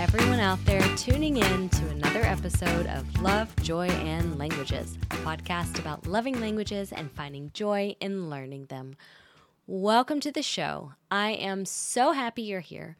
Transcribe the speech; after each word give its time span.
everyone 0.00 0.40
out 0.40 0.58
there 0.64 0.80
tuning 0.96 1.36
in 1.36 1.68
to 1.68 1.86
another 1.88 2.22
episode 2.22 2.86
of 2.86 3.20
Love, 3.20 3.54
Joy, 3.56 3.86
and 3.86 4.38
Languages, 4.38 4.96
a 5.10 5.16
podcast 5.16 5.78
about 5.78 6.06
loving 6.06 6.40
languages 6.40 6.90
and 6.90 7.12
finding 7.12 7.50
joy 7.52 7.94
in 8.00 8.30
learning 8.30 8.64
them. 8.64 8.96
Welcome 9.66 10.18
to 10.20 10.32
the 10.32 10.42
show. 10.42 10.92
I 11.10 11.32
am 11.32 11.66
so 11.66 12.12
happy 12.12 12.40
you're 12.40 12.60
here. 12.60 12.96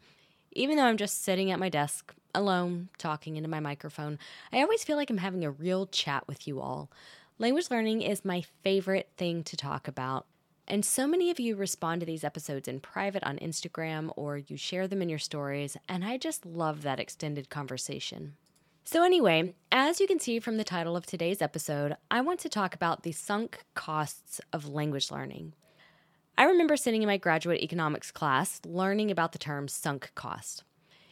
Even 0.53 0.77
though 0.77 0.85
I'm 0.85 0.99
just 0.99 1.25
sitting 1.25 1.51
at 1.51 1.59
my 1.59 1.71
desk, 1.71 2.13
alone, 2.35 2.91
talking 2.99 3.37
into 3.37 3.49
my 3.49 3.61
microphone, 3.61 4.19
I 4.53 4.61
always 4.61 4.85
feel 4.85 4.99
like 4.99 5.09
I'm 5.09 5.17
having 5.17 5.43
a 5.43 5.51
real 5.51 5.87
chat 5.87 6.29
with 6.29 6.47
you 6.47 6.61
all. 6.61 6.91
Language 7.39 7.71
learning 7.71 8.03
is 8.03 8.27
my 8.27 8.45
favorite 8.63 9.09
thing 9.17 9.43
to 9.45 9.57
talk 9.57 9.89
about. 9.89 10.27
And 10.71 10.85
so 10.85 11.09
many 11.09 11.33
of 11.33 11.41
you 11.41 11.57
respond 11.57 11.99
to 11.99 12.07
these 12.07 12.23
episodes 12.23 12.69
in 12.69 12.79
private 12.79 13.25
on 13.25 13.39
Instagram 13.39 14.13
or 14.15 14.37
you 14.39 14.57
share 14.57 14.87
them 14.87 15.03
in 15.03 15.09
your 15.09 15.19
stories, 15.19 15.77
and 15.89 16.05
I 16.05 16.17
just 16.17 16.47
love 16.47 16.83
that 16.83 17.01
extended 17.01 17.51
conversation. 17.51 18.37
So, 18.85 19.03
anyway, 19.03 19.55
as 19.73 19.99
you 19.99 20.07
can 20.07 20.21
see 20.21 20.39
from 20.39 20.59
the 20.59 20.65
title 20.65 20.97
of 20.97 21.05
today's 21.05 21.43
episode, 21.43 21.97
I 22.09 22.21
want 22.21 22.39
to 22.41 22.49
talk 22.49 22.73
about 22.73 23.03
the 23.03 23.11
sunk 23.11 23.65
costs 23.75 24.41
of 24.53 24.69
language 24.69 25.11
learning. 25.11 25.55
I 26.39 26.45
remember 26.45 26.77
sitting 26.77 27.03
in 27.03 27.09
my 27.09 27.17
graduate 27.17 27.63
economics 27.63 28.13
class 28.13 28.61
learning 28.65 29.11
about 29.11 29.33
the 29.33 29.39
term 29.39 29.67
sunk 29.67 30.13
cost. 30.15 30.63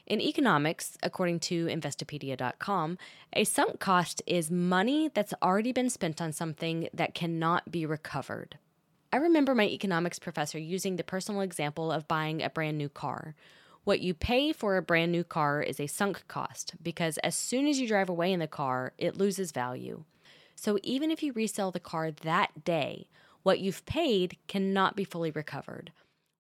In 0.07 0.21
economics, 0.21 0.97
according 1.03 1.41
to 1.41 1.67
Investopedia.com, 1.67 2.97
a 3.33 3.43
sunk 3.43 3.81
cost 3.81 4.23
is 4.25 4.53
money 4.53 5.11
that's 5.13 5.35
already 5.43 5.73
been 5.73 5.91
spent 5.91 6.23
on 6.23 6.31
something 6.31 6.89
that 6.95 7.13
cannot 7.13 7.73
be 7.73 7.85
recovered. 7.85 8.57
I 9.11 9.17
remember 9.17 9.55
my 9.55 9.67
economics 9.67 10.19
professor 10.19 10.59
using 10.59 10.97
the 10.97 11.05
personal 11.05 11.41
example 11.41 11.91
of 11.91 12.07
buying 12.07 12.43
a 12.43 12.51
brand 12.51 12.77
new 12.77 12.91
car. 12.91 13.35
What 13.85 14.01
you 14.01 14.13
pay 14.13 14.53
for 14.53 14.77
a 14.77 14.83
brand 14.83 15.13
new 15.13 15.25
car 15.25 15.63
is 15.63 15.81
a 15.81 15.87
sunk 15.87 16.29
cost 16.29 16.75
because 16.83 17.17
as 17.19 17.35
soon 17.35 17.67
as 17.67 17.81
you 17.81 17.89
drive 17.89 18.11
away 18.11 18.33
in 18.33 18.41
the 18.41 18.47
car, 18.47 18.93
it 18.99 19.17
loses 19.17 19.51
value. 19.51 20.05
So 20.57 20.79
even 20.83 21.11
if 21.11 21.23
you 21.23 21.33
resell 21.33 21.71
the 21.71 21.81
car 21.81 22.11
that 22.11 22.65
day, 22.65 23.09
what 23.45 23.61
you've 23.61 23.87
paid 23.87 24.37
cannot 24.47 24.95
be 24.95 25.05
fully 25.05 25.31
recovered. 25.31 25.91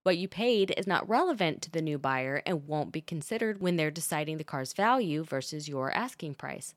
What 0.02 0.19
you 0.19 0.28
paid 0.28 0.74
is 0.77 0.86
not 0.86 1.08
relevant 1.08 1.62
to 1.62 1.70
the 1.70 1.80
new 1.80 1.98
buyer 1.98 2.42
and 2.44 2.66
won't 2.66 2.92
be 2.92 3.00
considered 3.00 3.62
when 3.62 3.77
they're 3.77 3.91
deciding 3.91 4.36
the 4.36 4.44
car's 4.44 4.74
value 4.74 5.24
versus 5.24 5.69
your 5.69 5.91
asking 5.92 6.34
price. 6.34 6.74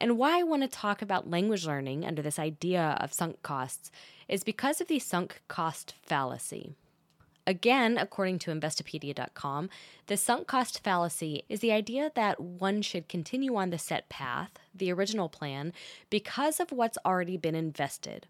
And 0.00 0.16
why 0.16 0.40
I 0.40 0.44
want 0.44 0.62
to 0.62 0.68
talk 0.68 1.02
about 1.02 1.30
language 1.30 1.66
learning 1.66 2.06
under 2.06 2.22
this 2.22 2.38
idea 2.38 2.96
of 3.00 3.12
sunk 3.12 3.42
costs 3.42 3.90
is 4.28 4.42
because 4.42 4.80
of 4.80 4.88
the 4.88 4.98
sunk 4.98 5.42
cost 5.46 5.94
fallacy. 6.02 6.74
Again, 7.46 7.98
according 7.98 8.38
to 8.40 8.50
Investopedia.com, 8.50 9.68
the 10.06 10.16
sunk 10.16 10.46
cost 10.46 10.82
fallacy 10.82 11.44
is 11.48 11.60
the 11.60 11.72
idea 11.72 12.12
that 12.14 12.40
one 12.40 12.80
should 12.80 13.08
continue 13.08 13.56
on 13.56 13.70
the 13.70 13.78
set 13.78 14.08
path, 14.08 14.52
the 14.74 14.92
original 14.92 15.28
plan, 15.28 15.72
because 16.10 16.60
of 16.60 16.72
what's 16.72 16.98
already 17.04 17.36
been 17.36 17.54
invested. 17.54 18.26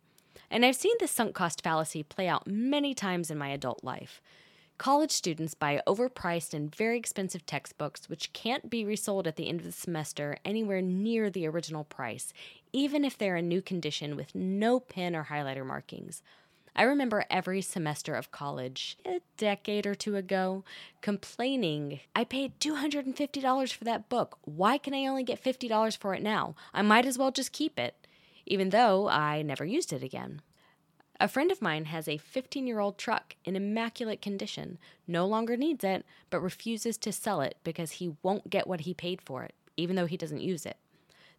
And 0.51 0.65
I've 0.65 0.77
seen 0.77 0.95
this 0.98 1.11
sunk 1.13 1.35
cost 1.35 1.63
fallacy 1.63 2.03
play 2.03 2.27
out 2.27 2.47
many 2.47 2.95
times 2.95 3.31
in 3.31 3.39
my 3.39 3.51
adult 3.51 3.85
life. 3.85 4.21
College 4.81 5.11
students 5.11 5.53
buy 5.53 5.83
overpriced 5.86 6.55
and 6.55 6.75
very 6.75 6.97
expensive 6.97 7.45
textbooks, 7.45 8.09
which 8.09 8.33
can't 8.33 8.70
be 8.70 8.83
resold 8.83 9.27
at 9.27 9.36
the 9.36 9.47
end 9.47 9.61
of 9.61 9.67
the 9.67 9.73
semester 9.73 10.39
anywhere 10.42 10.81
near 10.81 11.28
the 11.28 11.47
original 11.47 11.84
price, 11.84 12.33
even 12.73 13.05
if 13.05 13.19
they're 13.19 13.36
in 13.36 13.47
new 13.47 13.61
condition 13.61 14.17
with 14.17 14.34
no 14.34 14.81
pen 14.81 15.14
or 15.14 15.25
highlighter 15.25 15.67
markings. 15.67 16.23
I 16.75 16.84
remember 16.84 17.27
every 17.28 17.61
semester 17.61 18.14
of 18.14 18.31
college, 18.31 18.97
a 19.05 19.20
decade 19.36 19.86
or 19.86 19.95
two 19.95 20.17
ago, 20.17 20.64
complaining, 21.02 22.01
I 22.17 22.24
paid 22.24 22.58
$250 22.58 23.73
for 23.74 23.85
that 23.85 24.08
book. 24.08 24.39
Why 24.47 24.79
can 24.79 24.95
I 24.95 25.05
only 25.05 25.24
get 25.24 25.45
$50 25.45 25.98
for 25.98 26.14
it 26.14 26.23
now? 26.23 26.55
I 26.73 26.80
might 26.80 27.05
as 27.05 27.18
well 27.18 27.30
just 27.30 27.52
keep 27.52 27.79
it, 27.79 28.07
even 28.47 28.70
though 28.70 29.11
I 29.11 29.42
never 29.42 29.67
used 29.67 29.92
it 29.92 30.02
again. 30.02 30.41
A 31.23 31.29
friend 31.29 31.53
of 31.53 31.61
mine 31.61 31.85
has 31.85 32.08
a 32.08 32.17
15 32.17 32.67
year 32.67 32.81
old 32.81 32.97
truck 32.97 33.36
in 33.45 33.55
immaculate 33.55 34.23
condition, 34.23 34.79
no 35.07 35.27
longer 35.27 35.55
needs 35.55 35.85
it, 35.85 36.07
but 36.31 36.41
refuses 36.41 36.97
to 36.97 37.13
sell 37.13 37.42
it 37.42 37.58
because 37.63 37.92
he 37.92 38.17
won't 38.23 38.48
get 38.48 38.67
what 38.67 38.81
he 38.81 38.95
paid 38.95 39.20
for 39.20 39.45
it, 39.45 39.55
even 39.77 39.97
though 39.97 40.07
he 40.07 40.17
doesn't 40.17 40.41
use 40.41 40.64
it. 40.64 40.79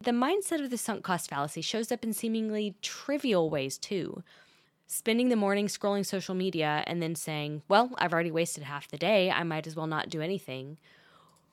The 0.00 0.12
mindset 0.12 0.62
of 0.62 0.70
the 0.70 0.78
sunk 0.78 1.02
cost 1.02 1.28
fallacy 1.28 1.62
shows 1.62 1.90
up 1.90 2.04
in 2.04 2.12
seemingly 2.12 2.76
trivial 2.80 3.50
ways, 3.50 3.76
too. 3.76 4.22
Spending 4.86 5.30
the 5.30 5.36
morning 5.36 5.66
scrolling 5.66 6.06
social 6.06 6.34
media 6.36 6.84
and 6.86 7.02
then 7.02 7.16
saying, 7.16 7.62
Well, 7.68 7.90
I've 7.98 8.12
already 8.12 8.30
wasted 8.30 8.62
half 8.62 8.86
the 8.86 8.98
day, 8.98 9.32
I 9.32 9.42
might 9.42 9.66
as 9.66 9.74
well 9.74 9.88
not 9.88 10.08
do 10.08 10.20
anything. 10.20 10.78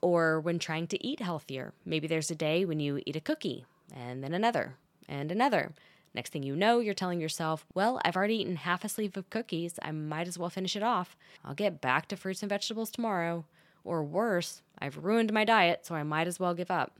Or 0.01 0.39
when 0.39 0.59
trying 0.59 0.85
to 0.88 1.03
eat 1.03 1.19
healthier, 1.19 1.73
maybe 1.84 2.06
there's 2.06 2.29
a 2.29 2.35
day 2.35 2.63
when 2.63 2.79
you 2.79 3.01
eat 3.07 3.16
a 3.16 3.22
cookie, 3.22 3.66
and 3.91 4.23
then 4.23 4.35
another, 4.35 4.75
and 5.07 5.31
another. 5.31 5.73
Next 6.13 6.31
thing 6.31 6.43
you 6.43 6.55
know, 6.55 6.79
you're 6.79 6.93
telling 6.93 7.21
yourself, 7.21 7.65
well, 7.73 8.01
I've 8.03 8.15
already 8.15 8.41
eaten 8.41 8.55
half 8.55 8.83
a 8.83 8.89
sleeve 8.89 9.15
of 9.15 9.29
cookies. 9.29 9.79
I 9.81 9.91
might 9.91 10.27
as 10.27 10.37
well 10.37 10.49
finish 10.49 10.75
it 10.75 10.83
off. 10.83 11.15
I'll 11.45 11.53
get 11.53 11.81
back 11.81 12.07
to 12.07 12.17
fruits 12.17 12.41
and 12.41 12.49
vegetables 12.49 12.89
tomorrow. 12.89 13.45
Or 13.83 14.03
worse, 14.03 14.61
I've 14.79 15.03
ruined 15.03 15.31
my 15.31 15.45
diet, 15.45 15.85
so 15.85 15.95
I 15.95 16.03
might 16.03 16.27
as 16.27 16.39
well 16.39 16.53
give 16.53 16.71
up. 16.71 16.97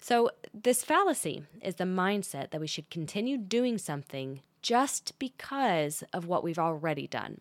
So, 0.00 0.30
this 0.52 0.84
fallacy 0.84 1.44
is 1.62 1.76
the 1.76 1.84
mindset 1.84 2.50
that 2.50 2.60
we 2.60 2.66
should 2.66 2.90
continue 2.90 3.38
doing 3.38 3.78
something 3.78 4.40
just 4.60 5.18
because 5.18 6.04
of 6.12 6.26
what 6.26 6.44
we've 6.44 6.58
already 6.58 7.06
done. 7.06 7.40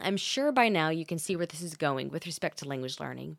I'm 0.00 0.16
sure 0.16 0.52
by 0.52 0.68
now 0.68 0.90
you 0.90 1.04
can 1.04 1.18
see 1.18 1.36
where 1.36 1.46
this 1.46 1.62
is 1.62 1.76
going 1.76 2.10
with 2.10 2.26
respect 2.26 2.58
to 2.58 2.68
language 2.68 3.00
learning. 3.00 3.36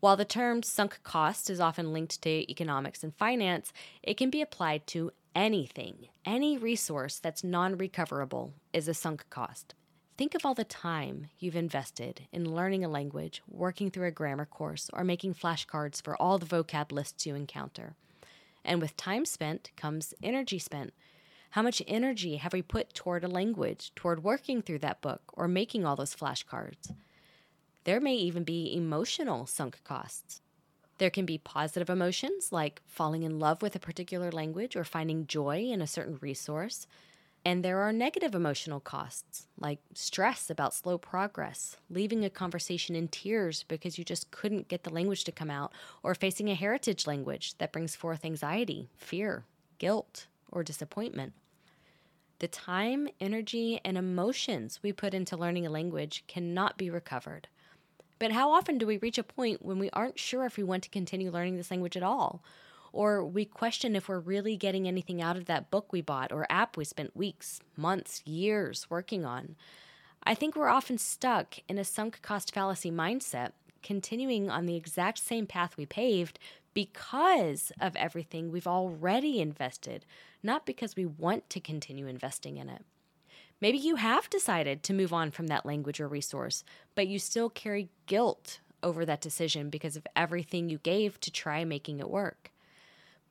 While 0.00 0.16
the 0.16 0.24
term 0.24 0.62
sunk 0.62 1.00
cost 1.02 1.48
is 1.48 1.60
often 1.60 1.92
linked 1.92 2.20
to 2.22 2.50
economics 2.50 3.02
and 3.02 3.14
finance, 3.14 3.72
it 4.02 4.16
can 4.16 4.30
be 4.30 4.42
applied 4.42 4.86
to 4.88 5.12
anything, 5.34 6.08
any 6.24 6.56
resource 6.56 7.18
that's 7.18 7.44
non 7.44 7.76
recoverable 7.76 8.54
is 8.72 8.88
a 8.88 8.94
sunk 8.94 9.24
cost. 9.30 9.74
Think 10.16 10.34
of 10.34 10.46
all 10.46 10.54
the 10.54 10.64
time 10.64 11.26
you've 11.38 11.56
invested 11.56 12.28
in 12.32 12.54
learning 12.54 12.84
a 12.84 12.88
language, 12.88 13.42
working 13.48 13.90
through 13.90 14.06
a 14.06 14.12
grammar 14.12 14.46
course, 14.46 14.88
or 14.92 15.02
making 15.02 15.34
flashcards 15.34 16.00
for 16.00 16.20
all 16.22 16.38
the 16.38 16.46
vocab 16.46 16.92
lists 16.92 17.26
you 17.26 17.34
encounter. 17.34 17.96
And 18.64 18.80
with 18.80 18.96
time 18.96 19.24
spent 19.24 19.72
comes 19.76 20.14
energy 20.22 20.58
spent. 20.58 20.94
How 21.50 21.62
much 21.62 21.82
energy 21.86 22.36
have 22.36 22.52
we 22.52 22.62
put 22.62 22.94
toward 22.94 23.24
a 23.24 23.28
language, 23.28 23.92
toward 23.94 24.24
working 24.24 24.62
through 24.62 24.80
that 24.80 25.00
book, 25.00 25.22
or 25.32 25.48
making 25.48 25.84
all 25.84 25.96
those 25.96 26.14
flashcards? 26.14 26.92
There 27.84 28.00
may 28.00 28.14
even 28.14 28.44
be 28.44 28.74
emotional 28.74 29.46
sunk 29.46 29.82
costs. 29.84 30.40
There 30.98 31.10
can 31.10 31.26
be 31.26 31.38
positive 31.38 31.90
emotions 31.90 32.52
like 32.52 32.80
falling 32.86 33.24
in 33.24 33.38
love 33.38 33.62
with 33.62 33.74
a 33.74 33.80
particular 33.80 34.30
language 34.30 34.76
or 34.76 34.84
finding 34.84 35.26
joy 35.26 35.68
in 35.70 35.82
a 35.82 35.86
certain 35.86 36.18
resource. 36.20 36.86
And 37.44 37.62
there 37.62 37.80
are 37.80 37.92
negative 37.92 38.34
emotional 38.34 38.80
costs 38.80 39.48
like 39.58 39.80
stress 39.92 40.48
about 40.48 40.72
slow 40.72 40.96
progress, 40.96 41.76
leaving 41.90 42.24
a 42.24 42.30
conversation 42.30 42.96
in 42.96 43.08
tears 43.08 43.64
because 43.64 43.98
you 43.98 44.04
just 44.04 44.30
couldn't 44.30 44.68
get 44.68 44.84
the 44.84 44.94
language 44.94 45.24
to 45.24 45.32
come 45.32 45.50
out, 45.50 45.72
or 46.02 46.14
facing 46.14 46.48
a 46.48 46.54
heritage 46.54 47.06
language 47.06 47.58
that 47.58 47.72
brings 47.72 47.94
forth 47.94 48.24
anxiety, 48.24 48.88
fear, 48.96 49.44
guilt, 49.78 50.26
or 50.50 50.62
disappointment. 50.62 51.34
The 52.38 52.48
time, 52.48 53.08
energy, 53.20 53.80
and 53.84 53.98
emotions 53.98 54.80
we 54.82 54.92
put 54.92 55.12
into 55.12 55.36
learning 55.36 55.66
a 55.66 55.70
language 55.70 56.24
cannot 56.26 56.78
be 56.78 56.88
recovered. 56.88 57.48
But 58.24 58.32
how 58.32 58.52
often 58.52 58.78
do 58.78 58.86
we 58.86 58.96
reach 58.96 59.18
a 59.18 59.22
point 59.22 59.62
when 59.62 59.78
we 59.78 59.90
aren't 59.90 60.18
sure 60.18 60.46
if 60.46 60.56
we 60.56 60.62
want 60.64 60.82
to 60.84 60.88
continue 60.88 61.30
learning 61.30 61.58
this 61.58 61.70
language 61.70 61.94
at 61.94 62.02
all? 62.02 62.42
Or 62.90 63.22
we 63.22 63.44
question 63.44 63.94
if 63.94 64.08
we're 64.08 64.18
really 64.18 64.56
getting 64.56 64.88
anything 64.88 65.20
out 65.20 65.36
of 65.36 65.44
that 65.44 65.70
book 65.70 65.92
we 65.92 66.00
bought 66.00 66.32
or 66.32 66.46
app 66.48 66.78
we 66.78 66.86
spent 66.86 67.14
weeks, 67.14 67.60
months, 67.76 68.22
years 68.24 68.88
working 68.88 69.26
on. 69.26 69.56
I 70.22 70.34
think 70.34 70.56
we're 70.56 70.70
often 70.70 70.96
stuck 70.96 71.56
in 71.68 71.76
a 71.76 71.84
sunk 71.84 72.22
cost 72.22 72.54
fallacy 72.54 72.90
mindset, 72.90 73.50
continuing 73.82 74.48
on 74.48 74.64
the 74.64 74.74
exact 74.74 75.18
same 75.18 75.46
path 75.46 75.76
we 75.76 75.84
paved 75.84 76.38
because 76.72 77.72
of 77.78 77.94
everything 77.94 78.50
we've 78.50 78.66
already 78.66 79.38
invested, 79.38 80.06
not 80.42 80.64
because 80.64 80.96
we 80.96 81.04
want 81.04 81.50
to 81.50 81.60
continue 81.60 82.06
investing 82.06 82.56
in 82.56 82.70
it. 82.70 82.86
Maybe 83.64 83.78
you 83.78 83.96
have 83.96 84.28
decided 84.28 84.82
to 84.82 84.92
move 84.92 85.14
on 85.14 85.30
from 85.30 85.46
that 85.46 85.64
language 85.64 85.98
or 85.98 86.06
resource, 86.06 86.64
but 86.94 87.06
you 87.06 87.18
still 87.18 87.48
carry 87.48 87.88
guilt 88.04 88.60
over 88.82 89.06
that 89.06 89.22
decision 89.22 89.70
because 89.70 89.96
of 89.96 90.06
everything 90.14 90.68
you 90.68 90.76
gave 90.76 91.18
to 91.22 91.30
try 91.30 91.64
making 91.64 91.98
it 91.98 92.10
work. 92.10 92.50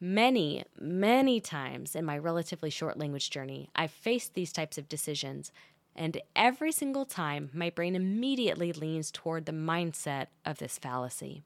Many, 0.01 0.63
many 0.79 1.39
times 1.39 1.95
in 1.95 2.03
my 2.03 2.17
relatively 2.17 2.71
short 2.71 2.97
language 2.97 3.29
journey, 3.29 3.69
I've 3.75 3.91
faced 3.91 4.33
these 4.33 4.51
types 4.51 4.79
of 4.79 4.89
decisions, 4.89 5.51
and 5.95 6.19
every 6.35 6.71
single 6.71 7.05
time 7.05 7.51
my 7.53 7.69
brain 7.69 7.95
immediately 7.95 8.73
leans 8.73 9.11
toward 9.11 9.45
the 9.45 9.51
mindset 9.51 10.29
of 10.43 10.57
this 10.57 10.79
fallacy. 10.79 11.43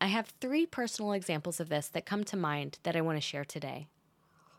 I 0.00 0.08
have 0.08 0.34
three 0.40 0.66
personal 0.66 1.12
examples 1.12 1.60
of 1.60 1.68
this 1.68 1.86
that 1.90 2.06
come 2.06 2.24
to 2.24 2.36
mind 2.36 2.80
that 2.82 2.96
I 2.96 3.02
want 3.02 3.18
to 3.18 3.22
share 3.22 3.44
today. 3.44 3.86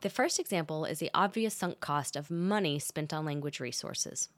The 0.01 0.09
first 0.09 0.39
example 0.39 0.85
is 0.85 0.99
the 0.99 1.11
obvious 1.13 1.53
sunk 1.53 1.79
cost 1.79 2.15
of 2.15 2.29
money 2.29 2.79
spent 2.79 3.13
on 3.13 3.25
language 3.25 3.59
resources. 3.59 4.29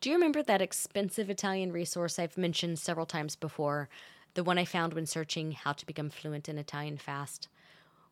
Do 0.00 0.10
you 0.10 0.16
remember 0.16 0.42
that 0.42 0.60
expensive 0.60 1.30
Italian 1.30 1.72
resource 1.72 2.18
I've 2.18 2.36
mentioned 2.36 2.78
several 2.78 3.06
times 3.06 3.34
before? 3.34 3.88
the 4.36 4.44
one 4.44 4.58
I 4.58 4.64
found 4.64 4.94
when 4.94 5.06
searching 5.06 5.52
how 5.52 5.72
to 5.72 5.86
become 5.86 6.10
fluent 6.10 6.48
in 6.48 6.58
Italian 6.58 6.98
fast. 6.98 7.48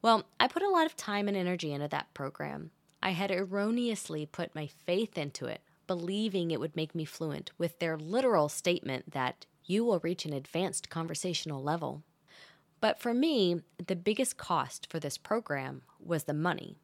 Well, 0.03 0.25
I 0.41 0.49
put 0.49 0.63
a 0.63 0.71
lot 0.71 0.87
of 0.87 0.97
time 0.97 1.29
and 1.29 1.37
energy 1.37 1.73
into 1.73 1.87
that 1.89 2.13
program. 2.15 2.71
I 3.03 3.11
had 3.11 3.31
erroneously 3.31 4.27
put 4.27 4.55
my 4.55 4.67
faith 4.67 5.17
into 5.17 5.45
it, 5.47 5.61
believing 5.87 6.51
it 6.51 6.61
would 6.61 6.75
make 6.75 6.95
me 6.95 7.05
fluent, 7.05 7.53
with 7.59 7.79
their 7.79 7.99
literal 7.99 8.49
statement 8.49 9.13
that 9.13 9.45
you 9.65 9.85
will 9.85 10.01
reach 10.01 10.25
an 10.25 10.33
advanced 10.33 10.89
conversational 10.89 11.63
level. 11.63 12.03
But 12.81 12.99
for 12.99 13.15
me, 13.15 13.61
the 13.87 13.97
biggest 13.97 14.39
cost 14.39 14.91
for 14.91 14.99
this 14.99 15.19
program 15.19 15.83
was 16.01 16.25
the 16.25 16.35
money. 16.35 16.79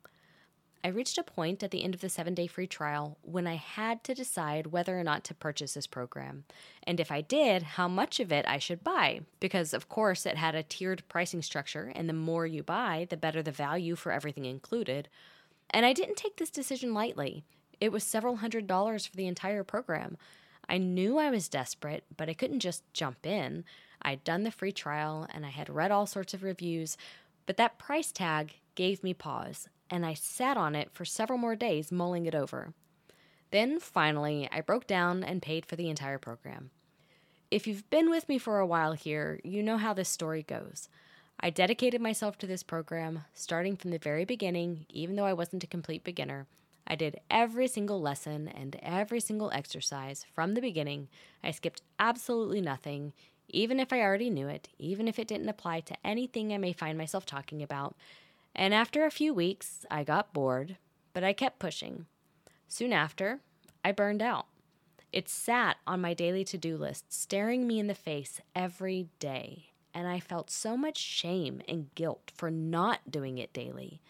I 0.83 0.89
reached 0.89 1.19
a 1.19 1.23
point 1.23 1.63
at 1.63 1.71
the 1.71 1.85
end 1.85 1.95
of 1.95 2.01
the 2.01 2.09
seven 2.09 2.35
day 2.35 2.47
free 2.47 2.67
trial 2.67 3.19
when 3.23 3.47
I 3.47 3.57
had 3.57 4.03
to 4.05 4.15
decide 4.15 4.69
whether 4.69 4.99
or 4.99 5.05
not 5.05 5.25
to 5.25 5.35
purchase 5.35 5.75
this 5.75 5.87
program, 5.87 6.45
and 6.83 6.99
if 6.99 7.13
I 7.13 7.21
did, 7.21 7.63
how 7.63 7.87
much 7.87 8.19
of 8.19 8.33
it 8.33 8.47
I 8.49 8.59
should 8.59 8.83
buy, 8.83 9.21
because 9.41 9.75
of 9.75 9.89
course 9.91 10.25
it 10.25 10.37
had 10.37 10.55
a 10.55 10.63
tiered 10.63 11.03
pricing 11.09 11.43
structure, 11.43 11.93
and 11.95 12.09
the 12.09 12.15
more 12.15 12.47
you 12.47 12.63
buy, 12.63 13.07
the 13.11 13.17
better 13.19 13.43
the 13.43 13.53
value 13.53 13.95
for 13.95 14.11
everything 14.11 14.47
included. 14.47 15.09
And 15.69 15.85
I 15.85 15.93
didn't 15.93 16.17
take 16.17 16.37
this 16.37 16.51
decision 16.51 16.95
lightly. 16.95 17.45
It 17.81 17.93
was 17.93 18.03
several 18.03 18.37
hundred 18.37 18.67
dollars 18.67 19.07
for 19.07 19.17
the 19.17 19.27
entire 19.27 19.65
program. 19.65 20.17
I 20.69 20.79
knew 20.79 21.19
I 21.19 21.31
was 21.31 21.49
desperate, 21.49 22.05
but 22.17 22.29
I 22.29 22.35
couldn't 22.35 22.61
just 22.61 22.85
jump 22.95 23.27
in. 23.27 23.65
I'd 24.03 24.25
done 24.25 24.45
the 24.45 24.51
free 24.51 24.73
trial 24.73 25.27
and 25.33 25.45
I 25.45 25.51
had 25.51 25.69
read 25.69 25.91
all 25.91 26.07
sorts 26.07 26.33
of 26.33 26.43
reviews, 26.43 26.97
but 27.45 27.57
that 27.57 27.79
price 27.79 28.13
tag 28.13 28.55
gave 28.81 29.05
me 29.05 29.13
pause, 29.13 29.69
and 29.91 30.07
I 30.07 30.15
sat 30.15 30.57
on 30.57 30.75
it 30.75 30.91
for 30.91 31.05
several 31.05 31.39
more 31.39 31.55
days, 31.55 31.93
mulling 31.93 32.25
it 32.25 32.35
over. 32.35 32.73
Then, 33.51 33.79
finally, 33.79 34.49
I 34.51 34.63
broke 34.63 34.87
down 34.87 35.23
and 35.23 35.43
paid 35.43 35.67
for 35.67 35.77
the 35.77 35.91
entire 35.91 36.17
program. 36.17 36.71
If 37.51 37.67
you've 37.67 37.91
been 37.91 38.09
with 38.09 38.27
me 38.27 38.39
for 38.39 38.59
a 38.59 38.67
while 38.67 38.95
here, 38.95 39.39
you 39.45 39.63
know 39.63 39.77
how 39.77 39.93
this 39.93 40.09
story 40.09 40.43
goes. 40.43 40.89
I 41.39 41.51
dedicated 41.51 42.01
myself 42.01 42.39
to 42.39 42.47
this 42.47 42.63
program, 42.63 43.25
starting 43.35 43.77
from 43.77 43.91
the 43.91 43.99
very 43.99 44.25
beginning, 44.25 44.87
even 44.89 45.15
though 45.15 45.27
I 45.27 45.35
wasn't 45.35 45.65
a 45.65 45.67
complete 45.67 46.03
beginner. 46.03 46.47
I 46.87 46.95
did 46.95 47.21
every 47.31 47.69
single 47.69 48.01
lesson 48.01 48.49
and 48.49 48.79
every 48.81 49.21
single 49.21 49.51
exercise 49.51 50.25
from 50.35 50.55
the 50.55 50.63
beginning. 50.63 51.09
I 51.45 51.51
skipped 51.51 51.83
absolutely 51.99 52.63
nothing, 52.63 53.13
even 53.51 53.79
if 53.79 53.93
I 53.93 54.01
already 54.01 54.31
knew 54.31 54.49
it, 54.49 54.71
even 54.79 55.07
if 55.07 55.19
it 55.19 55.29
didn't 55.29 55.51
apply 55.51 55.81
to 55.81 55.97
anything 56.03 56.51
I 56.51 56.57
may 56.57 56.73
find 56.73 56.97
myself 56.97 57.27
talking 57.27 57.63
about. 57.63 57.95
And 58.55 58.75
after 58.75 59.05
a 59.05 59.11
few 59.11 59.33
weeks, 59.33 59.85
I 59.91 60.05
got 60.05 60.33
bored, 60.33 60.77
but 61.13 61.25
I 61.25 61.33
kept 61.33 61.59
pushing. 61.59 62.07
Soon 62.69 62.93
after, 62.93 63.41
I 63.85 63.93
burned 63.93 64.23
out. 64.23 64.47
It 65.13 65.29
sat 65.29 65.79
on 65.87 66.01
my 66.01 66.15
daily 66.15 66.45
to 66.45 66.59
do 66.59 66.77
list, 66.77 67.13
staring 67.13 67.67
me 67.67 67.79
in 67.81 67.89
the 67.89 67.95
face 67.95 68.41
every 68.55 69.09
day, 69.19 69.71
and 69.93 70.07
I 70.07 70.21
felt 70.21 70.51
so 70.51 70.77
much 70.77 70.99
shame 70.99 71.63
and 71.69 71.93
guilt 71.95 72.31
for 72.35 72.51
not 72.51 73.11
doing 73.11 73.39
it 73.39 73.53
daily. 73.53 74.01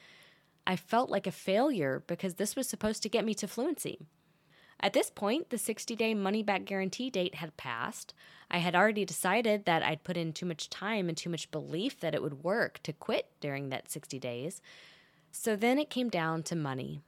I 0.67 0.77
felt 0.77 1.09
like 1.09 1.27
a 1.27 1.33
failure 1.33 2.03
because 2.07 2.35
this 2.35 2.55
was 2.55 2.69
supposed 2.69 3.03
to 3.03 3.09
get 3.09 3.25
me 3.25 3.35
to 3.35 3.49
fluency. 3.49 4.07
At 4.83 4.95
this 4.95 5.11
point, 5.11 5.51
the 5.51 5.59
60 5.59 5.95
day 5.95 6.15
money 6.15 6.43
back 6.43 6.65
guarantee 6.65 7.11
date 7.11 7.37
had 7.37 7.57
passed. 7.57 8.15
I 8.51 8.59
had 8.59 8.75
already 8.75 9.05
decided 9.05 9.67
that 9.67 9.83
I'd 9.83 10.05
put 10.05 10.17
in 10.17 10.33
too 10.33 10.47
much 10.47 10.71
time 10.71 11.09
and 11.09 11.17
too 11.17 11.31
much 11.31 11.51
belief 11.51 12.01
that 12.01 12.15
it 12.15 12.23
would 12.23 12.43
work 12.43 12.81
to 12.85 12.93
quit 12.93 13.27
during 13.41 13.69
that 13.69 13.91
60 13.91 14.19
days. 14.19 14.63
So 15.31 15.55
then 15.55 15.79
it 15.79 15.91
came 15.91 16.09
down 16.09 16.43
to 16.45 16.57
money. 16.57 17.03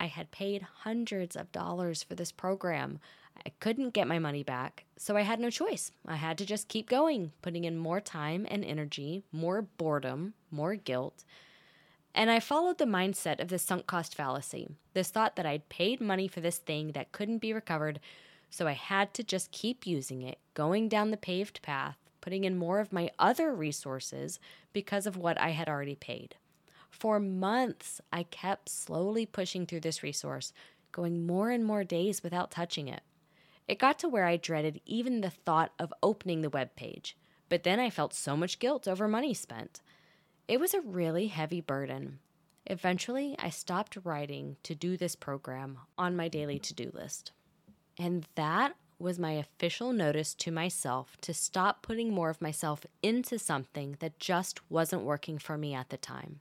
I 0.00 0.06
had 0.06 0.30
paid 0.30 0.62
hundreds 0.62 1.36
of 1.36 1.52
dollars 1.52 2.02
for 2.02 2.14
this 2.14 2.32
program. 2.32 2.98
I 3.46 3.50
couldn't 3.60 3.94
get 3.94 4.08
my 4.08 4.18
money 4.18 4.42
back, 4.42 4.84
so 4.96 5.16
I 5.16 5.22
had 5.22 5.38
no 5.38 5.50
choice. 5.50 5.92
I 6.06 6.16
had 6.16 6.38
to 6.38 6.46
just 6.46 6.68
keep 6.68 6.88
going, 6.88 7.32
putting 7.42 7.64
in 7.64 7.76
more 7.76 8.00
time 8.00 8.46
and 8.50 8.64
energy, 8.64 9.22
more 9.30 9.62
boredom, 9.62 10.34
more 10.50 10.74
guilt, 10.74 11.24
and 12.18 12.32
I 12.32 12.40
followed 12.40 12.78
the 12.78 12.84
mindset 12.84 13.40
of 13.40 13.46
the 13.46 13.60
sunk 13.60 13.86
cost 13.86 14.12
fallacy 14.12 14.66
this 14.92 15.08
thought 15.08 15.36
that 15.36 15.46
I'd 15.46 15.68
paid 15.68 16.00
money 16.00 16.26
for 16.26 16.40
this 16.40 16.58
thing 16.58 16.90
that 16.90 17.12
couldn't 17.12 17.38
be 17.38 17.52
recovered, 17.52 18.00
so 18.50 18.66
I 18.66 18.72
had 18.72 19.14
to 19.14 19.22
just 19.22 19.52
keep 19.52 19.86
using 19.86 20.22
it, 20.22 20.38
going 20.54 20.88
down 20.88 21.12
the 21.12 21.16
paved 21.16 21.62
path, 21.62 21.96
putting 22.20 22.42
in 22.42 22.58
more 22.58 22.80
of 22.80 22.92
my 22.92 23.12
other 23.20 23.54
resources 23.54 24.40
because 24.72 25.06
of 25.06 25.16
what 25.16 25.40
I 25.40 25.50
had 25.50 25.68
already 25.68 25.94
paid. 25.94 26.34
For 26.90 27.20
months, 27.20 28.00
I 28.12 28.24
kept 28.24 28.68
slowly 28.68 29.24
pushing 29.24 29.64
through 29.64 29.80
this 29.80 30.02
resource, 30.02 30.52
going 30.90 31.24
more 31.24 31.50
and 31.50 31.64
more 31.64 31.84
days 31.84 32.24
without 32.24 32.50
touching 32.50 32.88
it. 32.88 33.02
It 33.68 33.78
got 33.78 33.96
to 34.00 34.08
where 34.08 34.24
I 34.24 34.38
dreaded 34.38 34.80
even 34.84 35.20
the 35.20 35.30
thought 35.30 35.70
of 35.78 35.94
opening 36.02 36.42
the 36.42 36.50
web 36.50 36.74
page, 36.74 37.16
but 37.48 37.62
then 37.62 37.78
I 37.78 37.90
felt 37.90 38.12
so 38.12 38.36
much 38.36 38.58
guilt 38.58 38.88
over 38.88 39.06
money 39.06 39.34
spent. 39.34 39.82
It 40.48 40.58
was 40.58 40.72
a 40.72 40.80
really 40.80 41.26
heavy 41.26 41.60
burden. 41.60 42.20
Eventually, 42.64 43.36
I 43.38 43.50
stopped 43.50 43.98
writing 44.02 44.56
to 44.62 44.74
do 44.74 44.96
this 44.96 45.14
program 45.14 45.76
on 45.98 46.16
my 46.16 46.28
daily 46.28 46.58
to 46.60 46.72
do 46.72 46.90
list. 46.94 47.32
And 47.98 48.26
that 48.34 48.74
was 48.98 49.18
my 49.18 49.32
official 49.32 49.92
notice 49.92 50.34
to 50.34 50.50
myself 50.50 51.18
to 51.20 51.34
stop 51.34 51.82
putting 51.82 52.14
more 52.14 52.30
of 52.30 52.40
myself 52.40 52.86
into 53.02 53.38
something 53.38 53.96
that 54.00 54.18
just 54.18 54.60
wasn't 54.70 55.02
working 55.02 55.38
for 55.38 55.58
me 55.58 55.74
at 55.74 55.90
the 55.90 55.98
time. 55.98 56.40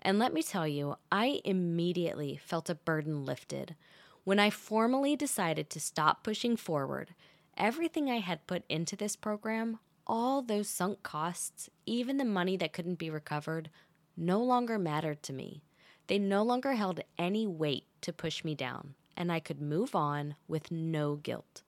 And 0.00 0.20
let 0.20 0.32
me 0.32 0.42
tell 0.42 0.68
you, 0.68 0.94
I 1.10 1.40
immediately 1.44 2.36
felt 2.36 2.70
a 2.70 2.76
burden 2.76 3.24
lifted. 3.24 3.74
When 4.22 4.38
I 4.38 4.48
formally 4.48 5.16
decided 5.16 5.70
to 5.70 5.80
stop 5.80 6.22
pushing 6.22 6.56
forward, 6.56 7.14
everything 7.56 8.08
I 8.08 8.20
had 8.20 8.46
put 8.46 8.62
into 8.68 8.94
this 8.94 9.16
program 9.16 9.80
all 10.06 10.42
those 10.42 10.68
sunk 10.68 11.02
costs, 11.02 11.70
even 11.86 12.16
the 12.16 12.24
money 12.24 12.56
that 12.56 12.72
couldn't 12.72 12.98
be 12.98 13.10
recovered, 13.10 13.70
no 14.16 14.42
longer 14.42 14.78
mattered 14.78 15.22
to 15.24 15.32
me. 15.32 15.62
They 16.06 16.18
no 16.18 16.42
longer 16.42 16.74
held 16.74 17.00
any 17.18 17.46
weight 17.46 17.86
to 18.02 18.12
push 18.12 18.44
me 18.44 18.54
down, 18.54 18.94
and 19.16 19.32
I 19.32 19.40
could 19.40 19.60
move 19.60 19.94
on 19.94 20.36
with 20.46 20.70
no 20.70 21.16
guilt. 21.16 21.62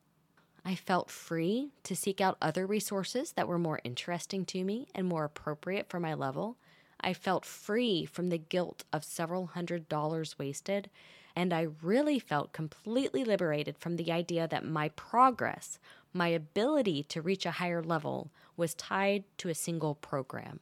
I 0.65 0.75
felt 0.75 1.11
free 1.11 1.71
to 1.85 1.95
seek 1.95 2.21
out 2.21 2.37
other 2.43 2.67
resources 2.67 3.33
that 3.33 3.47
were 3.47 3.59
more 3.59 3.81
interesting 3.85 4.45
to 4.47 4.65
me 4.65 4.89
and 4.95 5.07
more 5.07 5.25
appropriate 5.25 5.89
for 5.89 6.01
my 6.01 6.13
level. 6.13 6.57
I 7.01 7.15
felt 7.15 7.45
free 7.45 8.05
from 8.05 8.31
the 8.31 8.39
guilt 8.39 8.85
of 8.93 9.05
several 9.05 9.47
hundred 9.47 9.89
dollars 9.89 10.39
wasted, 10.39 10.91
and 11.37 11.53
I 11.53 11.69
really 11.83 12.19
felt 12.19 12.53
completely 12.53 13.23
liberated 13.23 13.79
from 13.79 13.97
the 13.97 14.11
idea 14.11 14.49
that 14.49 14.65
my 14.65 14.89
progress, 14.91 15.79
my 16.17 16.29
ability 16.29 17.03
to 17.05 17.23
reach 17.23 17.47
a 17.47 17.53
higher 17.53 17.83
level, 17.83 18.31
was 18.57 18.75
tied 18.75 19.25
to 19.39 19.49
a 19.49 19.55
single 19.55 19.95
program. 19.95 20.61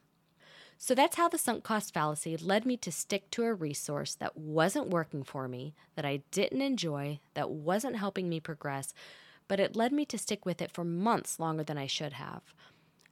So 0.77 0.93
that's 0.93 1.15
how 1.15 1.29
the 1.29 1.37
sunk 1.37 1.63
cost 1.63 1.93
fallacy 1.93 2.35
led 2.37 2.65
me 2.65 2.75
to 2.77 2.91
stick 2.91 3.31
to 3.31 3.43
a 3.43 3.53
resource 3.53 4.13
that 4.15 4.37
wasn't 4.37 4.89
working 4.89 5.23
for 5.23 5.47
me, 5.47 5.73
that 5.95 6.05
I 6.05 6.21
didn't 6.31 6.61
enjoy, 6.61 7.19
that 7.33 7.49
wasn't 7.49 7.95
helping 7.95 8.27
me 8.27 8.39
progress, 8.39 8.93
but 9.47 9.59
it 9.59 9.75
led 9.75 9.93
me 9.93 10.05
to 10.05 10.17
stick 10.17 10.45
with 10.45 10.61
it 10.61 10.71
for 10.71 10.83
months 10.83 11.39
longer 11.39 11.63
than 11.63 11.77
I 11.77 11.87
should 11.87 12.13
have. 12.13 12.41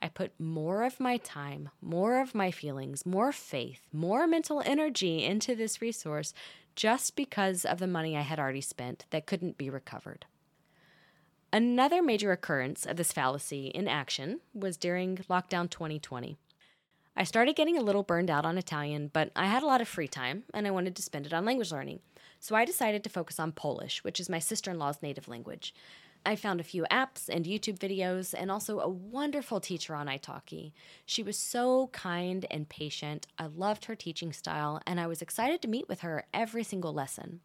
I 0.02 0.10
put 0.10 0.38
more 0.38 0.84
of 0.84 1.00
my 1.00 1.16
time, 1.16 1.70
more 1.82 2.20
of 2.20 2.36
my 2.36 2.52
feelings, 2.52 3.06
more 3.06 3.32
faith, 3.32 3.88
more 3.94 4.28
mental 4.28 4.62
energy 4.66 5.24
into 5.24 5.56
this 5.56 5.82
resource 5.82 6.34
just 6.76 7.16
because 7.16 7.64
of 7.64 7.80
the 7.80 7.88
money 7.88 8.18
I 8.18 8.22
had 8.22 8.40
already 8.40 8.62
spent 8.62 9.06
that 9.12 9.26
couldn't 9.26 9.58
be 9.58 9.70
recovered. 9.70 10.26
Another 11.54 12.02
major 12.02 12.32
occurrence 12.32 12.84
of 12.84 12.98
this 12.98 13.12
fallacy 13.12 13.68
in 13.68 13.88
action 13.88 14.40
was 14.56 14.76
during 14.76 15.18
lockdown 15.30 15.70
2020. 15.70 16.36
I 17.16 17.24
started 17.24 17.56
getting 17.56 17.78
a 17.78 17.84
little 17.84 18.02
burned 18.02 18.32
out 18.32 18.44
on 18.44 18.58
Italian, 18.58 19.12
but 19.14 19.30
I 19.36 19.46
had 19.46 19.62
a 19.62 19.68
lot 19.68 19.80
of 19.80 19.88
free 19.88 20.08
time 20.08 20.46
and 20.52 20.66
I 20.66 20.72
wanted 20.72 20.96
to 20.96 21.04
spend 21.04 21.28
it 21.28 21.34
on 21.34 21.46
language 21.46 21.72
learning. 21.72 22.00
So 22.40 22.56
I 22.56 22.66
decided 22.66 23.04
to 23.04 23.10
focus 23.12 23.40
on 23.40 23.52
Polish, 23.52 24.04
which 24.04 24.20
is 24.20 24.32
my 24.32 24.40
sister 24.40 24.72
in 24.72 24.80
law's 24.80 25.04
native 25.04 25.28
language. 25.28 25.76
I 26.26 26.36
found 26.36 26.60
a 26.60 26.64
few 26.64 26.88
apps 26.90 27.30
and 27.30 27.46
YouTube 27.46 27.78
videos 27.78 28.34
and 28.36 28.50
also 28.50 28.80
a 28.80 28.90
wonderful 28.90 29.60
teacher 29.60 29.94
on 29.94 30.08
Italki. 30.08 30.72
She 31.06 31.22
was 31.22 31.38
so 31.38 31.92
kind 31.94 32.48
and 32.50 32.68
patient. 32.68 33.28
I 33.38 33.46
loved 33.46 33.86
her 33.86 33.96
teaching 33.96 34.34
style 34.34 34.82
and 34.88 35.00
I 35.00 35.06
was 35.06 35.22
excited 35.22 35.62
to 35.62 35.68
meet 35.68 35.88
with 35.88 36.00
her 36.00 36.26
every 36.34 36.64
single 36.64 36.96
lesson. 36.96 37.42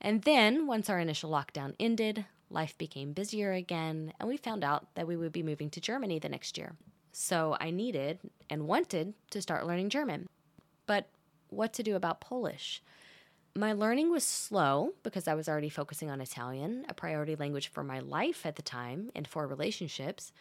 And 0.00 0.22
then, 0.22 0.66
once 0.66 0.90
our 0.90 0.98
initial 0.98 1.30
lockdown 1.30 1.74
ended, 1.78 2.24
life 2.50 2.76
became 2.76 3.12
busier 3.12 3.52
again, 3.52 4.12
and 4.18 4.28
we 4.28 4.36
found 4.36 4.64
out 4.64 4.94
that 4.94 5.06
we 5.06 5.16
would 5.16 5.32
be 5.32 5.42
moving 5.42 5.70
to 5.70 5.80
Germany 5.80 6.18
the 6.18 6.28
next 6.28 6.58
year. 6.58 6.74
So 7.12 7.56
I 7.60 7.70
needed 7.70 8.18
and 8.48 8.68
wanted 8.68 9.14
to 9.30 9.42
start 9.42 9.66
learning 9.66 9.90
German. 9.90 10.28
But 10.86 11.08
what 11.48 11.72
to 11.74 11.82
do 11.82 11.96
about 11.96 12.20
Polish? 12.20 12.82
My 13.56 13.72
learning 13.72 14.10
was 14.10 14.24
slow 14.24 14.92
because 15.02 15.26
I 15.26 15.34
was 15.34 15.48
already 15.48 15.68
focusing 15.68 16.08
on 16.08 16.20
Italian, 16.20 16.86
a 16.88 16.94
priority 16.94 17.34
language 17.34 17.68
for 17.68 17.82
my 17.82 17.98
life 17.98 18.46
at 18.46 18.56
the 18.56 18.62
time 18.62 19.10
and 19.14 19.26
for 19.26 19.46
relationships. 19.46 20.32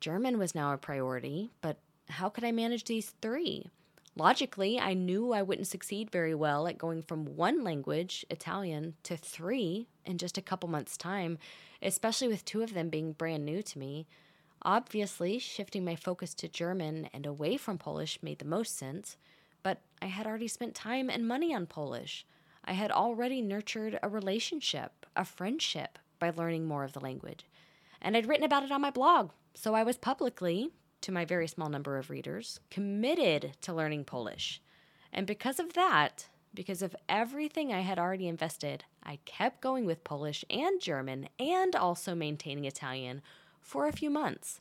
German 0.00 0.38
was 0.38 0.54
now 0.54 0.72
a 0.72 0.78
priority, 0.78 1.50
but 1.62 1.78
how 2.08 2.28
could 2.28 2.44
I 2.44 2.52
manage 2.52 2.84
these 2.84 3.14
three? 3.22 3.70
Logically, 4.18 4.80
I 4.80 4.94
knew 4.94 5.32
I 5.32 5.42
wouldn't 5.42 5.68
succeed 5.68 6.10
very 6.10 6.34
well 6.34 6.66
at 6.66 6.76
going 6.76 7.02
from 7.02 7.36
one 7.36 7.62
language, 7.62 8.26
Italian, 8.28 8.94
to 9.04 9.16
three 9.16 9.86
in 10.04 10.18
just 10.18 10.36
a 10.36 10.42
couple 10.42 10.68
months' 10.68 10.96
time, 10.96 11.38
especially 11.80 12.26
with 12.26 12.44
two 12.44 12.62
of 12.62 12.74
them 12.74 12.88
being 12.88 13.12
brand 13.12 13.44
new 13.44 13.62
to 13.62 13.78
me. 13.78 14.08
Obviously, 14.62 15.38
shifting 15.38 15.84
my 15.84 15.94
focus 15.94 16.34
to 16.34 16.48
German 16.48 17.08
and 17.12 17.26
away 17.26 17.56
from 17.56 17.78
Polish 17.78 18.18
made 18.20 18.40
the 18.40 18.44
most 18.44 18.76
sense, 18.76 19.16
but 19.62 19.82
I 20.02 20.06
had 20.06 20.26
already 20.26 20.48
spent 20.48 20.74
time 20.74 21.08
and 21.08 21.28
money 21.28 21.54
on 21.54 21.66
Polish. 21.66 22.26
I 22.64 22.72
had 22.72 22.90
already 22.90 23.40
nurtured 23.40 24.00
a 24.02 24.08
relationship, 24.08 25.06
a 25.14 25.24
friendship, 25.24 25.96
by 26.18 26.30
learning 26.30 26.66
more 26.66 26.82
of 26.82 26.92
the 26.92 27.00
language. 27.00 27.46
And 28.02 28.16
I'd 28.16 28.26
written 28.26 28.44
about 28.44 28.64
it 28.64 28.72
on 28.72 28.80
my 28.80 28.90
blog, 28.90 29.30
so 29.54 29.74
I 29.74 29.84
was 29.84 29.96
publicly, 29.96 30.70
to 31.08 31.12
my 31.12 31.24
very 31.24 31.48
small 31.48 31.70
number 31.70 31.96
of 31.96 32.10
readers, 32.10 32.60
committed 32.70 33.54
to 33.62 33.72
learning 33.72 34.04
Polish. 34.04 34.60
And 35.10 35.26
because 35.26 35.58
of 35.58 35.72
that, 35.72 36.26
because 36.52 36.82
of 36.82 36.94
everything 37.08 37.72
I 37.72 37.80
had 37.80 37.98
already 37.98 38.28
invested, 38.28 38.84
I 39.02 39.18
kept 39.24 39.62
going 39.62 39.86
with 39.86 40.04
Polish 40.04 40.44
and 40.50 40.82
German 40.82 41.30
and 41.40 41.74
also 41.74 42.14
maintaining 42.14 42.66
Italian 42.66 43.22
for 43.62 43.86
a 43.86 43.92
few 43.92 44.10
months. 44.10 44.60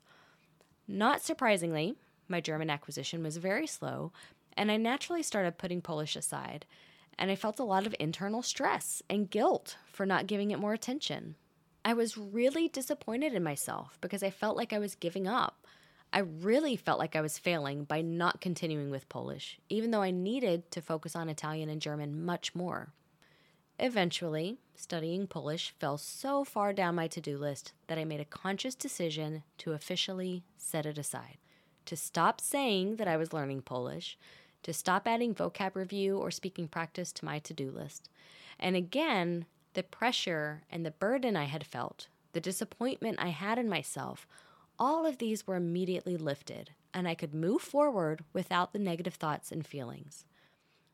Not 0.87 1.21
surprisingly, 1.21 1.95
my 2.29 2.39
German 2.39 2.69
acquisition 2.69 3.23
was 3.23 3.35
very 3.35 3.67
slow, 3.67 4.13
and 4.55 4.71
I 4.71 4.77
naturally 4.77 5.23
started 5.23 5.57
putting 5.57 5.81
Polish 5.81 6.15
aside, 6.15 6.65
and 7.19 7.29
I 7.29 7.35
felt 7.35 7.59
a 7.59 7.65
lot 7.65 7.85
of 7.85 7.93
internal 7.99 8.41
stress 8.41 9.03
and 9.09 9.29
guilt 9.29 9.75
for 9.91 10.05
not 10.05 10.27
giving 10.27 10.51
it 10.51 10.59
more 10.59 10.71
attention. 10.71 11.35
I 11.83 11.93
was 11.93 12.17
really 12.17 12.69
disappointed 12.69 13.33
in 13.33 13.43
myself 13.43 13.97
because 13.99 14.23
I 14.23 14.29
felt 14.29 14.55
like 14.55 14.71
I 14.71 14.79
was 14.79 14.95
giving 14.95 15.27
up. 15.27 15.67
I 16.13 16.19
really 16.19 16.75
felt 16.75 16.99
like 16.99 17.15
I 17.15 17.21
was 17.21 17.37
failing 17.37 17.83
by 17.83 18.01
not 18.01 18.41
continuing 18.41 18.89
with 18.89 19.09
Polish, 19.09 19.59
even 19.69 19.91
though 19.91 20.01
I 20.01 20.11
needed 20.11 20.71
to 20.71 20.81
focus 20.81 21.15
on 21.15 21.29
Italian 21.29 21.69
and 21.69 21.81
German 21.81 22.23
much 22.23 22.55
more. 22.55 22.93
Eventually, 23.79 24.57
studying 24.75 25.27
Polish 25.27 25.73
fell 25.77 25.97
so 25.97 26.43
far 26.43 26.73
down 26.73 26.95
my 26.95 27.07
to 27.09 27.21
do 27.21 27.37
list 27.37 27.73
that 27.87 27.97
I 27.97 28.05
made 28.05 28.19
a 28.19 28.25
conscious 28.25 28.73
decision 28.73 29.43
to 29.59 29.73
officially 29.73 30.43
set 30.57 30.85
it 30.85 30.97
aside, 30.97 31.37
to 31.85 31.95
stop 31.95 32.41
saying 32.41 32.95
that 32.95 33.07
I 33.07 33.17
was 33.17 33.33
learning 33.33 33.61
Polish, 33.61 34.17
to 34.63 34.73
stop 34.73 35.07
adding 35.07 35.35
vocab 35.35 35.75
review 35.75 36.17
or 36.17 36.31
speaking 36.31 36.67
practice 36.67 37.11
to 37.13 37.25
my 37.25 37.39
to 37.39 37.53
do 37.53 37.69
list. 37.69 38.09
And 38.59 38.75
again, 38.75 39.45
the 39.75 39.83
pressure 39.83 40.63
and 40.71 40.83
the 40.83 40.91
burden 40.91 41.35
I 41.35 41.43
had 41.43 41.65
felt, 41.65 42.07
the 42.33 42.41
disappointment 42.41 43.19
I 43.19 43.29
had 43.29 43.59
in 43.59 43.69
myself, 43.69 44.25
all 44.79 45.05
of 45.05 45.17
these 45.17 45.47
were 45.47 45.55
immediately 45.55 46.17
lifted, 46.17 46.71
and 46.93 47.07
I 47.07 47.15
could 47.15 47.33
move 47.33 47.61
forward 47.61 48.23
without 48.33 48.73
the 48.73 48.79
negative 48.79 49.15
thoughts 49.15 49.51
and 49.51 49.65
feelings. 49.65 50.25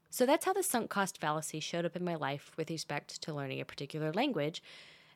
So 0.10 0.26
that's 0.26 0.46
how 0.46 0.54
the 0.54 0.64
sunk 0.64 0.90
cost 0.90 1.20
fallacy 1.20 1.60
showed 1.60 1.86
up 1.86 1.96
in 1.96 2.04
my 2.04 2.16
life 2.16 2.52
with 2.56 2.70
respect 2.70 3.22
to 3.24 3.34
learning 3.34 3.60
a 3.60 3.66
particular 3.66 4.14
language 4.14 4.62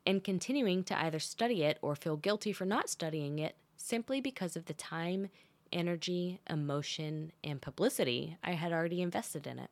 and 0.05 0.23
continuing 0.23 0.83
to 0.85 0.99
either 0.99 1.19
study 1.19 1.63
it 1.63 1.77
or 1.81 1.95
feel 1.95 2.17
guilty 2.17 2.51
for 2.51 2.65
not 2.65 2.89
studying 2.89 3.39
it 3.39 3.55
simply 3.75 4.21
because 4.21 4.55
of 4.55 4.65
the 4.65 4.73
time, 4.73 5.29
energy, 5.71 6.39
emotion, 6.49 7.31
and 7.43 7.61
publicity 7.61 8.37
I 8.43 8.53
had 8.53 8.71
already 8.71 9.01
invested 9.01 9.45
in 9.45 9.59
it. 9.59 9.69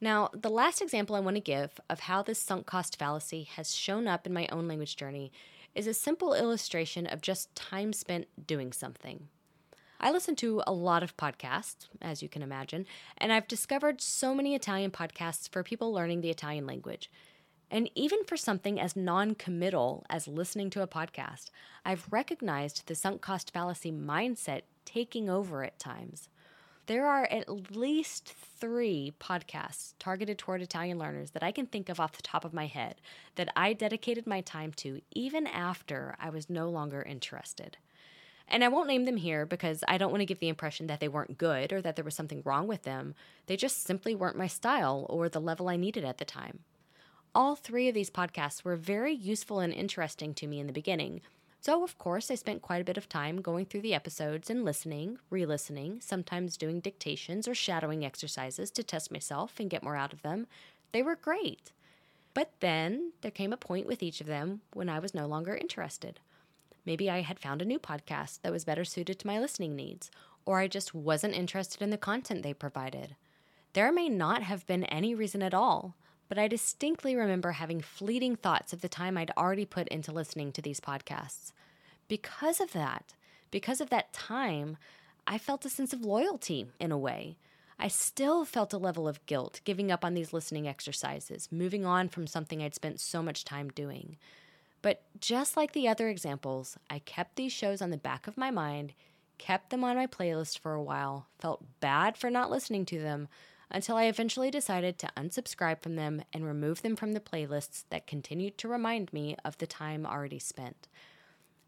Now, 0.00 0.30
the 0.34 0.50
last 0.50 0.82
example 0.82 1.14
I 1.14 1.20
want 1.20 1.36
to 1.36 1.40
give 1.40 1.78
of 1.88 2.00
how 2.00 2.22
this 2.22 2.40
sunk 2.40 2.66
cost 2.66 2.98
fallacy 2.98 3.44
has 3.44 3.76
shown 3.76 4.08
up 4.08 4.26
in 4.26 4.32
my 4.32 4.48
own 4.50 4.66
language 4.66 4.96
journey 4.96 5.30
is 5.74 5.86
a 5.86 5.94
simple 5.94 6.34
illustration 6.34 7.06
of 7.06 7.20
just 7.20 7.54
time 7.54 7.92
spent 7.92 8.26
doing 8.46 8.72
something. 8.72 9.28
I 10.00 10.10
listen 10.10 10.34
to 10.36 10.62
a 10.66 10.72
lot 10.72 11.04
of 11.04 11.16
podcasts, 11.16 11.86
as 12.00 12.22
you 12.22 12.28
can 12.28 12.42
imagine, 12.42 12.86
and 13.16 13.32
I've 13.32 13.46
discovered 13.46 14.00
so 14.00 14.34
many 14.34 14.54
Italian 14.54 14.90
podcasts 14.90 15.48
for 15.48 15.62
people 15.62 15.92
learning 15.92 16.20
the 16.20 16.30
Italian 16.30 16.66
language. 16.66 17.08
And 17.70 17.88
even 17.94 18.24
for 18.24 18.36
something 18.36 18.78
as 18.78 18.96
non 18.96 19.34
committal 19.34 20.04
as 20.10 20.28
listening 20.28 20.70
to 20.70 20.82
a 20.82 20.88
podcast, 20.88 21.50
I've 21.86 22.06
recognized 22.10 22.86
the 22.86 22.94
sunk 22.94 23.22
cost 23.22 23.52
fallacy 23.52 23.92
mindset 23.92 24.62
taking 24.84 25.30
over 25.30 25.64
at 25.64 25.78
times. 25.78 26.28
There 26.86 27.06
are 27.06 27.28
at 27.30 27.76
least 27.76 28.34
three 28.58 29.12
podcasts 29.20 29.94
targeted 30.00 30.36
toward 30.36 30.62
Italian 30.62 30.98
learners 30.98 31.30
that 31.30 31.42
I 31.42 31.52
can 31.52 31.66
think 31.66 31.88
of 31.88 32.00
off 32.00 32.16
the 32.16 32.22
top 32.22 32.44
of 32.44 32.52
my 32.52 32.66
head 32.66 32.96
that 33.36 33.52
I 33.54 33.72
dedicated 33.72 34.26
my 34.26 34.40
time 34.40 34.72
to 34.78 35.00
even 35.12 35.46
after 35.46 36.16
I 36.18 36.30
was 36.30 36.50
no 36.50 36.68
longer 36.68 37.00
interested. 37.02 37.76
And 38.48 38.64
I 38.64 38.68
won't 38.68 38.88
name 38.88 39.04
them 39.04 39.16
here 39.16 39.46
because 39.46 39.84
I 39.86 39.96
don't 39.96 40.10
want 40.10 40.22
to 40.22 40.26
give 40.26 40.40
the 40.40 40.48
impression 40.48 40.88
that 40.88 40.98
they 40.98 41.06
weren't 41.06 41.38
good 41.38 41.72
or 41.72 41.80
that 41.82 41.94
there 41.94 42.04
was 42.04 42.16
something 42.16 42.42
wrong 42.44 42.66
with 42.66 42.82
them. 42.82 43.14
They 43.46 43.56
just 43.56 43.84
simply 43.84 44.16
weren't 44.16 44.36
my 44.36 44.48
style 44.48 45.06
or 45.08 45.28
the 45.28 45.40
level 45.40 45.68
I 45.68 45.76
needed 45.76 46.04
at 46.04 46.18
the 46.18 46.24
time. 46.24 46.60
All 47.32 47.54
three 47.54 47.88
of 47.88 47.94
these 47.94 48.10
podcasts 48.10 48.64
were 48.64 48.76
very 48.76 49.14
useful 49.14 49.60
and 49.60 49.72
interesting 49.72 50.34
to 50.34 50.48
me 50.48 50.58
in 50.58 50.66
the 50.66 50.72
beginning. 50.72 51.20
So, 51.62 51.84
of 51.84 51.96
course, 51.96 52.28
I 52.28 52.34
spent 52.34 52.60
quite 52.60 52.80
a 52.80 52.84
bit 52.84 52.96
of 52.96 53.08
time 53.08 53.40
going 53.40 53.66
through 53.66 53.82
the 53.82 53.94
episodes 53.94 54.50
and 54.50 54.64
listening, 54.64 55.18
re 55.30 55.46
listening, 55.46 56.00
sometimes 56.00 56.56
doing 56.56 56.80
dictations 56.80 57.46
or 57.46 57.54
shadowing 57.54 58.04
exercises 58.04 58.68
to 58.72 58.82
test 58.82 59.12
myself 59.12 59.60
and 59.60 59.70
get 59.70 59.84
more 59.84 59.94
out 59.94 60.12
of 60.12 60.22
them. 60.22 60.48
They 60.90 61.04
were 61.04 61.14
great. 61.14 61.70
But 62.34 62.50
then 62.58 63.12
there 63.20 63.30
came 63.30 63.52
a 63.52 63.56
point 63.56 63.86
with 63.86 64.02
each 64.02 64.20
of 64.20 64.26
them 64.26 64.62
when 64.72 64.88
I 64.88 64.98
was 64.98 65.14
no 65.14 65.28
longer 65.28 65.54
interested. 65.54 66.18
Maybe 66.84 67.08
I 67.08 67.20
had 67.20 67.38
found 67.38 67.62
a 67.62 67.64
new 67.64 67.78
podcast 67.78 68.40
that 68.42 68.50
was 68.50 68.64
better 68.64 68.84
suited 68.84 69.20
to 69.20 69.26
my 69.28 69.38
listening 69.38 69.76
needs, 69.76 70.10
or 70.44 70.58
I 70.58 70.66
just 70.66 70.96
wasn't 70.96 71.36
interested 71.36 71.80
in 71.80 71.90
the 71.90 71.96
content 71.96 72.42
they 72.42 72.54
provided. 72.54 73.14
There 73.74 73.92
may 73.92 74.08
not 74.08 74.42
have 74.42 74.66
been 74.66 74.82
any 74.86 75.14
reason 75.14 75.44
at 75.44 75.54
all, 75.54 75.94
but 76.32 76.38
I 76.38 76.48
distinctly 76.48 77.14
remember 77.14 77.52
having 77.52 77.82
fleeting 77.82 78.36
thoughts 78.36 78.72
of 78.72 78.80
the 78.80 78.88
time 78.88 79.18
I'd 79.18 79.32
already 79.36 79.66
put 79.66 79.86
into 79.88 80.12
listening 80.12 80.50
to 80.52 80.62
these 80.62 80.80
podcasts. 80.80 81.52
Because 82.08 82.58
of 82.58 82.72
that, 82.72 83.12
because 83.50 83.82
of 83.82 83.90
that 83.90 84.14
time, 84.14 84.78
I 85.26 85.36
felt 85.36 85.66
a 85.66 85.68
sense 85.68 85.92
of 85.92 86.06
loyalty 86.06 86.68
in 86.80 86.90
a 86.90 86.96
way. 86.96 87.36
I 87.78 87.88
still 87.88 88.46
felt 88.46 88.72
a 88.72 88.78
level 88.78 89.06
of 89.06 89.26
guilt 89.26 89.60
giving 89.64 89.92
up 89.92 90.06
on 90.06 90.14
these 90.14 90.32
listening 90.32 90.66
exercises, 90.66 91.50
moving 91.52 91.84
on 91.84 92.08
from 92.08 92.26
something 92.26 92.62
I'd 92.62 92.74
spent 92.74 92.98
so 92.98 93.22
much 93.22 93.44
time 93.44 93.68
doing. 93.68 94.16
But 94.80 95.02
just 95.20 95.54
like 95.54 95.72
the 95.72 95.86
other 95.86 96.08
examples, 96.08 96.78
I 96.88 97.00
kept 97.00 97.36
these 97.36 97.52
shows 97.52 97.82
on 97.82 97.90
the 97.90 97.98
back 97.98 98.26
of 98.26 98.38
my 98.38 98.50
mind, 98.50 98.94
kept 99.36 99.68
them 99.68 99.84
on 99.84 99.96
my 99.96 100.06
playlist 100.06 100.60
for 100.60 100.72
a 100.72 100.82
while, 100.82 101.26
felt 101.38 101.62
bad 101.80 102.16
for 102.16 102.30
not 102.30 102.50
listening 102.50 102.86
to 102.86 102.98
them, 102.98 103.28
until 103.72 103.96
I 103.96 104.04
eventually 104.04 104.50
decided 104.50 104.98
to 104.98 105.10
unsubscribe 105.16 105.82
from 105.82 105.96
them 105.96 106.22
and 106.32 106.46
remove 106.46 106.82
them 106.82 106.94
from 106.94 107.12
the 107.12 107.20
playlists 107.20 107.84
that 107.90 108.06
continued 108.06 108.58
to 108.58 108.68
remind 108.68 109.12
me 109.12 109.36
of 109.44 109.58
the 109.58 109.66
time 109.66 110.06
already 110.06 110.38
spent. 110.38 110.88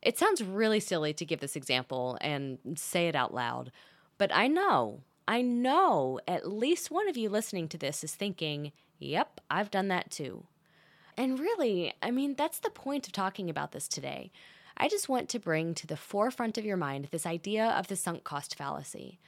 It 0.03 0.19
sounds 0.19 0.43
really 0.43 0.81
silly 0.81 1.13
to 1.15 1.25
give 1.25 1.41
this 1.41 1.57
example 1.57 2.19
and 2.21 2.59
say 2.77 3.09
it 3.09 3.17
out 3.17 3.35
loud, 3.35 3.73
but 4.19 4.31
I 4.35 4.47
know, 4.47 5.01
I 5.27 5.41
know 5.41 6.21
at 6.29 6.51
least 6.51 6.91
one 6.91 7.09
of 7.09 7.17
you 7.17 7.29
listening 7.29 7.69
to 7.69 7.79
this 7.79 8.05
is 8.05 8.15
thinking, 8.15 8.73
yep, 8.99 9.41
I've 9.51 9.71
done 9.71 9.89
that 9.89 10.11
too. 10.11 10.47
And 11.17 11.39
really, 11.39 11.95
I 12.03 12.11
mean, 12.11 12.35
that's 12.35 12.59
the 12.59 12.71
point 12.71 13.07
of 13.07 13.13
talking 13.13 13.49
about 13.49 13.73
this 13.73 13.89
today. 13.89 14.31
I 14.77 14.89
just 14.89 15.09
want 15.09 15.29
to 15.31 15.39
bring 15.39 15.75
to 15.75 15.87
the 15.87 15.97
forefront 15.97 16.59
of 16.59 16.65
your 16.65 16.77
mind 16.77 17.09
this 17.11 17.27
idea 17.27 17.67
of 17.67 17.87
the 17.87 17.97
sunk 17.97 18.25
cost 18.25 18.57
fallacy. 18.57 19.21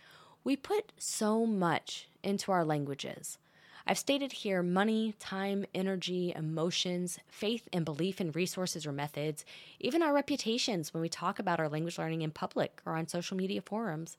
We 0.42 0.56
put 0.56 0.92
so 0.99 1.47
much 1.47 2.09
into 2.26 2.52
our 2.52 2.64
languages. 2.64 3.38
I've 3.87 3.99
stated 3.99 4.33
here 4.33 4.64
money, 4.64 5.14
time, 5.21 5.64
energy, 5.73 6.33
emotions, 6.35 7.21
faith 7.28 7.68
and 7.73 7.85
belief 7.85 8.21
in 8.21 8.33
resources 8.33 8.85
or 8.85 8.90
methods, 8.90 9.45
even 9.78 10.02
our 10.02 10.12
reputations 10.12 10.92
when 10.92 11.00
we 11.00 11.09
talk 11.09 11.38
about 11.38 11.61
our 11.61 11.68
language 11.68 11.97
learning 11.97 12.23
in 12.23 12.33
public 12.33 12.80
or 12.85 12.97
on 12.97 13.06
social 13.06 13.37
media 13.37 13.62
forums. 13.62 14.16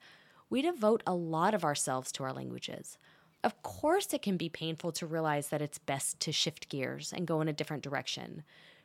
We 0.49 0.61
devote 0.61 1.03
a 1.05 1.13
lot 1.13 1.53
of 1.53 1.65
ourselves 1.65 2.13
to 2.13 2.23
our 2.23 2.31
languages. 2.31 2.97
Of 3.43 3.61
course, 3.61 4.13
it 4.13 4.21
can 4.21 4.37
be 4.37 4.47
painful 4.47 4.93
to 4.93 5.05
realize 5.05 5.49
that 5.49 5.61
it's 5.61 5.77
best 5.77 6.21
to 6.21 6.31
shift 6.31 6.69
gears 6.69 7.11
and 7.11 7.27
go 7.27 7.41
in 7.41 7.49
a 7.49 7.53
different 7.53 7.83
direction. 7.83 8.43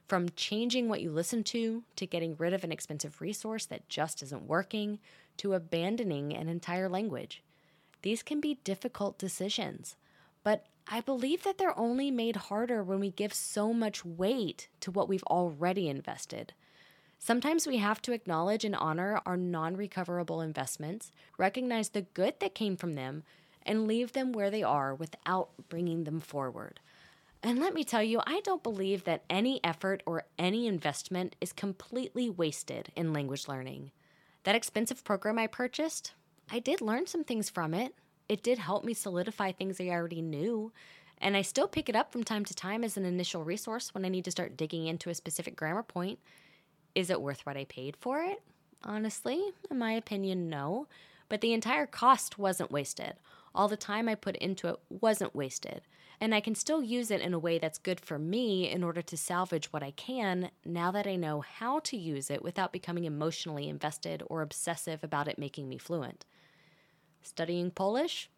From 0.08 0.30
changing 0.30 0.88
what 0.88 1.00
you 1.00 1.12
listen 1.12 1.44
to, 1.44 1.84
to 1.94 2.06
getting 2.06 2.34
rid 2.36 2.52
of 2.52 2.64
an 2.64 2.72
expensive 2.72 3.20
resource 3.20 3.66
that 3.66 3.88
just 3.88 4.20
isn't 4.22 4.48
working, 4.48 4.98
to 5.38 5.54
abandoning 5.54 6.34
an 6.34 6.48
entire 6.48 6.88
language. 6.88 7.42
These 8.02 8.22
can 8.22 8.40
be 8.40 8.58
difficult 8.64 9.18
decisions, 9.18 9.96
but 10.42 10.66
I 10.88 11.00
believe 11.00 11.44
that 11.44 11.58
they're 11.58 11.78
only 11.78 12.10
made 12.10 12.36
harder 12.36 12.82
when 12.82 13.00
we 13.00 13.10
give 13.10 13.32
so 13.32 13.72
much 13.72 14.04
weight 14.04 14.68
to 14.80 14.90
what 14.90 15.08
we've 15.08 15.22
already 15.24 15.88
invested. 15.88 16.52
Sometimes 17.18 17.68
we 17.68 17.76
have 17.76 18.02
to 18.02 18.12
acknowledge 18.12 18.64
and 18.64 18.74
honor 18.74 19.20
our 19.24 19.36
non 19.36 19.76
recoverable 19.76 20.40
investments, 20.40 21.12
recognize 21.38 21.90
the 21.90 22.02
good 22.02 22.40
that 22.40 22.56
came 22.56 22.76
from 22.76 22.94
them, 22.94 23.22
and 23.64 23.86
leave 23.86 24.12
them 24.12 24.32
where 24.32 24.50
they 24.50 24.64
are 24.64 24.92
without 24.92 25.50
bringing 25.68 26.02
them 26.02 26.18
forward. 26.18 26.80
And 27.40 27.60
let 27.60 27.74
me 27.74 27.84
tell 27.84 28.02
you, 28.02 28.20
I 28.26 28.40
don't 28.40 28.62
believe 28.62 29.04
that 29.04 29.24
any 29.30 29.60
effort 29.64 30.02
or 30.06 30.24
any 30.38 30.66
investment 30.66 31.36
is 31.40 31.52
completely 31.52 32.28
wasted 32.28 32.90
in 32.96 33.12
language 33.12 33.46
learning. 33.46 33.92
That 34.42 34.56
expensive 34.56 35.04
program 35.04 35.38
I 35.38 35.46
purchased, 35.46 36.14
I 36.50 36.58
did 36.58 36.80
learn 36.80 37.06
some 37.06 37.24
things 37.24 37.50
from 37.50 37.74
it. 37.74 37.94
It 38.28 38.42
did 38.42 38.58
help 38.58 38.84
me 38.84 38.94
solidify 38.94 39.52
things 39.52 39.80
I 39.80 39.88
already 39.88 40.22
knew. 40.22 40.72
And 41.18 41.36
I 41.36 41.42
still 41.42 41.68
pick 41.68 41.88
it 41.88 41.96
up 41.96 42.12
from 42.12 42.24
time 42.24 42.44
to 42.44 42.54
time 42.54 42.82
as 42.82 42.96
an 42.96 43.04
initial 43.04 43.44
resource 43.44 43.94
when 43.94 44.04
I 44.04 44.08
need 44.08 44.24
to 44.24 44.30
start 44.30 44.56
digging 44.56 44.86
into 44.86 45.08
a 45.08 45.14
specific 45.14 45.54
grammar 45.54 45.82
point. 45.82 46.18
Is 46.94 47.10
it 47.10 47.22
worth 47.22 47.46
what 47.46 47.56
I 47.56 47.64
paid 47.64 47.96
for 47.96 48.22
it? 48.22 48.42
Honestly, 48.84 49.40
in 49.70 49.78
my 49.78 49.92
opinion, 49.92 50.48
no. 50.48 50.88
But 51.28 51.40
the 51.40 51.52
entire 51.52 51.86
cost 51.86 52.38
wasn't 52.38 52.72
wasted. 52.72 53.14
All 53.54 53.68
the 53.68 53.76
time 53.76 54.08
I 54.08 54.14
put 54.14 54.36
into 54.36 54.68
it 54.68 54.76
wasn't 54.90 55.34
wasted. 55.34 55.82
And 56.22 56.32
I 56.32 56.40
can 56.40 56.54
still 56.54 56.84
use 56.84 57.10
it 57.10 57.20
in 57.20 57.34
a 57.34 57.38
way 57.38 57.58
that's 57.58 57.78
good 57.78 57.98
for 57.98 58.16
me 58.16 58.70
in 58.70 58.84
order 58.84 59.02
to 59.02 59.16
salvage 59.16 59.72
what 59.72 59.82
I 59.82 59.90
can 59.90 60.52
now 60.64 60.92
that 60.92 61.04
I 61.04 61.16
know 61.16 61.40
how 61.40 61.80
to 61.80 61.96
use 61.96 62.30
it 62.30 62.44
without 62.44 62.72
becoming 62.72 63.02
emotionally 63.02 63.68
invested 63.68 64.22
or 64.26 64.40
obsessive 64.40 65.02
about 65.02 65.26
it 65.26 65.36
making 65.36 65.68
me 65.68 65.78
fluent. 65.78 66.24
Studying 67.22 67.72
Polish? 67.72 68.30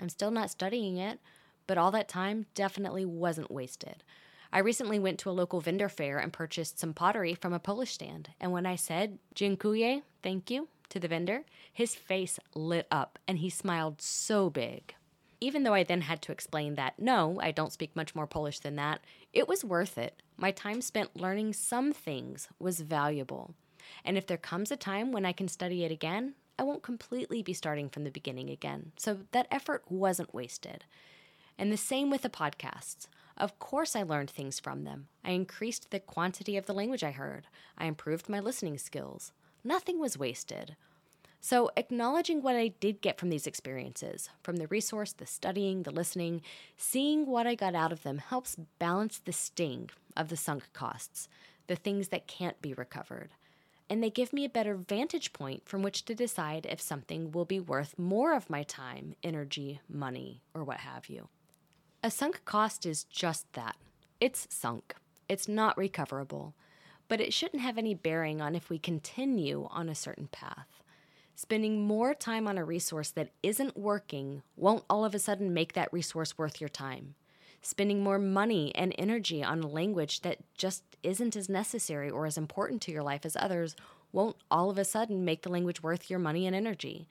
I'm 0.00 0.08
still 0.08 0.30
not 0.30 0.48
studying 0.48 0.96
it, 0.96 1.20
but 1.66 1.76
all 1.76 1.90
that 1.90 2.08
time 2.08 2.46
definitely 2.54 3.04
wasn't 3.04 3.50
wasted. 3.50 4.02
I 4.50 4.60
recently 4.60 4.98
went 4.98 5.18
to 5.18 5.28
a 5.28 5.38
local 5.38 5.60
vendor 5.60 5.90
fair 5.90 6.16
and 6.16 6.32
purchased 6.32 6.78
some 6.78 6.94
pottery 6.94 7.34
from 7.34 7.52
a 7.52 7.58
Polish 7.58 7.92
stand. 7.92 8.30
And 8.40 8.50
when 8.50 8.64
I 8.64 8.76
said, 8.76 9.18
Dziękuję, 9.34 10.00
thank 10.22 10.50
you, 10.50 10.68
to 10.88 10.98
the 10.98 11.08
vendor, 11.08 11.44
his 11.70 11.94
face 11.94 12.38
lit 12.54 12.86
up 12.90 13.18
and 13.28 13.36
he 13.36 13.50
smiled 13.50 14.00
so 14.00 14.48
big. 14.48 14.94
Even 15.46 15.62
though 15.62 15.74
I 15.74 15.84
then 15.84 16.00
had 16.00 16.22
to 16.22 16.32
explain 16.32 16.74
that 16.74 16.98
no, 16.98 17.38
I 17.40 17.52
don't 17.52 17.72
speak 17.72 17.94
much 17.94 18.16
more 18.16 18.26
Polish 18.26 18.58
than 18.58 18.74
that, 18.74 19.04
it 19.32 19.46
was 19.46 19.64
worth 19.64 19.96
it. 19.96 20.20
My 20.36 20.50
time 20.50 20.80
spent 20.80 21.20
learning 21.20 21.52
some 21.52 21.92
things 21.92 22.48
was 22.58 22.80
valuable. 22.80 23.54
And 24.04 24.18
if 24.18 24.26
there 24.26 24.38
comes 24.38 24.72
a 24.72 24.76
time 24.76 25.12
when 25.12 25.24
I 25.24 25.30
can 25.30 25.46
study 25.46 25.84
it 25.84 25.92
again, 25.92 26.34
I 26.58 26.64
won't 26.64 26.82
completely 26.82 27.44
be 27.44 27.52
starting 27.52 27.88
from 27.88 28.02
the 28.02 28.10
beginning 28.10 28.50
again. 28.50 28.90
So 28.96 29.18
that 29.30 29.46
effort 29.52 29.84
wasn't 29.88 30.34
wasted. 30.34 30.82
And 31.56 31.70
the 31.70 31.76
same 31.76 32.10
with 32.10 32.22
the 32.22 32.28
podcasts. 32.28 33.06
Of 33.36 33.60
course, 33.60 33.94
I 33.94 34.02
learned 34.02 34.30
things 34.30 34.58
from 34.58 34.82
them. 34.82 35.06
I 35.24 35.30
increased 35.30 35.92
the 35.92 36.00
quantity 36.00 36.56
of 36.56 36.66
the 36.66 36.74
language 36.74 37.04
I 37.04 37.12
heard. 37.12 37.46
I 37.78 37.84
improved 37.84 38.28
my 38.28 38.40
listening 38.40 38.78
skills. 38.78 39.30
Nothing 39.62 40.00
was 40.00 40.18
wasted. 40.18 40.74
So, 41.48 41.70
acknowledging 41.76 42.42
what 42.42 42.56
I 42.56 42.74
did 42.80 43.00
get 43.00 43.20
from 43.20 43.28
these 43.28 43.46
experiences, 43.46 44.30
from 44.42 44.56
the 44.56 44.66
resource, 44.66 45.12
the 45.12 45.26
studying, 45.26 45.84
the 45.84 45.92
listening, 45.92 46.42
seeing 46.76 47.24
what 47.24 47.46
I 47.46 47.54
got 47.54 47.72
out 47.72 47.92
of 47.92 48.02
them 48.02 48.18
helps 48.18 48.56
balance 48.80 49.20
the 49.20 49.32
sting 49.32 49.90
of 50.16 50.28
the 50.28 50.36
sunk 50.36 50.64
costs, 50.72 51.28
the 51.68 51.76
things 51.76 52.08
that 52.08 52.26
can't 52.26 52.60
be 52.60 52.74
recovered. 52.74 53.30
And 53.88 54.02
they 54.02 54.10
give 54.10 54.32
me 54.32 54.44
a 54.44 54.48
better 54.48 54.74
vantage 54.74 55.32
point 55.32 55.68
from 55.68 55.82
which 55.82 56.04
to 56.06 56.16
decide 56.16 56.66
if 56.68 56.80
something 56.80 57.30
will 57.30 57.44
be 57.44 57.60
worth 57.60 57.96
more 57.96 58.34
of 58.34 58.50
my 58.50 58.64
time, 58.64 59.14
energy, 59.22 59.78
money, 59.88 60.42
or 60.52 60.64
what 60.64 60.78
have 60.78 61.08
you. 61.08 61.28
A 62.02 62.10
sunk 62.10 62.44
cost 62.44 62.84
is 62.84 63.04
just 63.04 63.52
that 63.52 63.76
it's 64.20 64.48
sunk, 64.50 64.96
it's 65.28 65.46
not 65.46 65.78
recoverable, 65.78 66.54
but 67.06 67.20
it 67.20 67.32
shouldn't 67.32 67.62
have 67.62 67.78
any 67.78 67.94
bearing 67.94 68.40
on 68.40 68.56
if 68.56 68.68
we 68.68 68.80
continue 68.80 69.68
on 69.70 69.88
a 69.88 69.94
certain 69.94 70.26
path. 70.26 70.82
Spending 71.38 71.82
more 71.82 72.14
time 72.14 72.48
on 72.48 72.56
a 72.56 72.64
resource 72.64 73.10
that 73.10 73.28
isn't 73.42 73.76
working 73.76 74.40
won't 74.56 74.84
all 74.88 75.04
of 75.04 75.14
a 75.14 75.18
sudden 75.18 75.52
make 75.52 75.74
that 75.74 75.92
resource 75.92 76.38
worth 76.38 76.62
your 76.62 76.70
time. 76.70 77.14
Spending 77.60 78.02
more 78.02 78.18
money 78.18 78.74
and 78.74 78.94
energy 78.96 79.44
on 79.44 79.60
a 79.60 79.66
language 79.66 80.22
that 80.22 80.38
just 80.56 80.82
isn't 81.02 81.36
as 81.36 81.50
necessary 81.50 82.08
or 82.08 82.24
as 82.24 82.38
important 82.38 82.80
to 82.80 82.90
your 82.90 83.02
life 83.02 83.26
as 83.26 83.36
others 83.36 83.76
won't 84.12 84.36
all 84.50 84.70
of 84.70 84.78
a 84.78 84.84
sudden 84.84 85.26
make 85.26 85.42
the 85.42 85.50
language 85.50 85.82
worth 85.82 86.08
your 86.08 86.18
money 86.18 86.46
and 86.46 86.56
energy. 86.56 87.06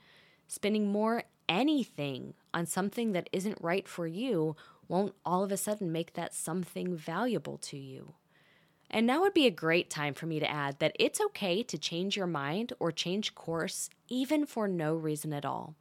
Spending 0.48 0.91
more 0.91 1.25
anything 1.48 2.34
on 2.51 2.65
something 2.65 3.12
that 3.12 3.29
isn't 3.32 3.62
right 3.62 3.88
for 3.88 4.08
you 4.08 4.55
won't 4.88 5.13
all 5.24 5.44
of 5.44 5.51
a 5.51 5.58
sudden 5.58 5.91
make 5.91 6.13
that 6.13 6.34
something 6.34 6.96
valuable 6.96 7.60
to 7.60 7.77
you. 7.77 8.15
And 8.96 9.06
now 9.06 9.20
would 9.20 9.34
be 9.34 9.46
a 9.46 9.51
great 9.51 9.90
time 9.90 10.14
for 10.14 10.25
me 10.25 10.40
to 10.40 10.50
add 10.50 10.79
that 10.79 10.96
it's 10.98 11.20
okay 11.20 11.62
to 11.64 11.77
change 11.77 12.16
your 12.16 12.27
mind 12.27 12.72
or 12.79 12.94
change 12.94 13.36
course 13.36 13.90
even 14.08 14.46
for 14.46 14.70
no 14.70 14.96
reason 14.96 15.34
at 15.34 15.44
all. 15.44 15.75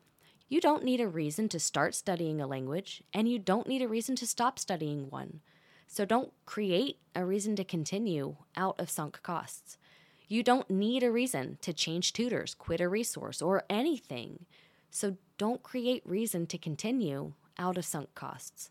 You 0.48 0.60
don't 0.60 0.82
need 0.82 1.00
a 1.00 1.06
reason 1.06 1.48
to 1.50 1.60
start 1.60 1.94
studying 1.94 2.40
a 2.40 2.46
language, 2.48 3.04
and 3.14 3.28
you 3.28 3.38
don't 3.38 3.68
need 3.68 3.82
a 3.82 3.88
reason 3.88 4.16
to 4.16 4.26
stop 4.26 4.58
studying 4.58 5.10
one. 5.10 5.42
So 5.86 6.04
don't 6.04 6.32
create 6.44 6.98
a 7.14 7.24
reason 7.24 7.54
to 7.54 7.62
continue 7.62 8.34
out 8.56 8.80
of 8.80 8.90
sunk 8.90 9.22
costs. 9.22 9.78
You 10.26 10.42
don't 10.42 10.68
need 10.68 11.04
a 11.04 11.12
reason 11.12 11.58
to 11.60 11.72
change 11.72 12.14
tutors, 12.14 12.52
quit 12.52 12.80
a 12.80 12.88
resource, 12.88 13.40
or 13.40 13.62
anything. 13.70 14.44
So 14.90 15.18
don't 15.38 15.62
create 15.62 16.02
reason 16.04 16.48
to 16.48 16.58
continue 16.58 17.34
out 17.60 17.78
of 17.78 17.84
sunk 17.84 18.12
costs. 18.16 18.70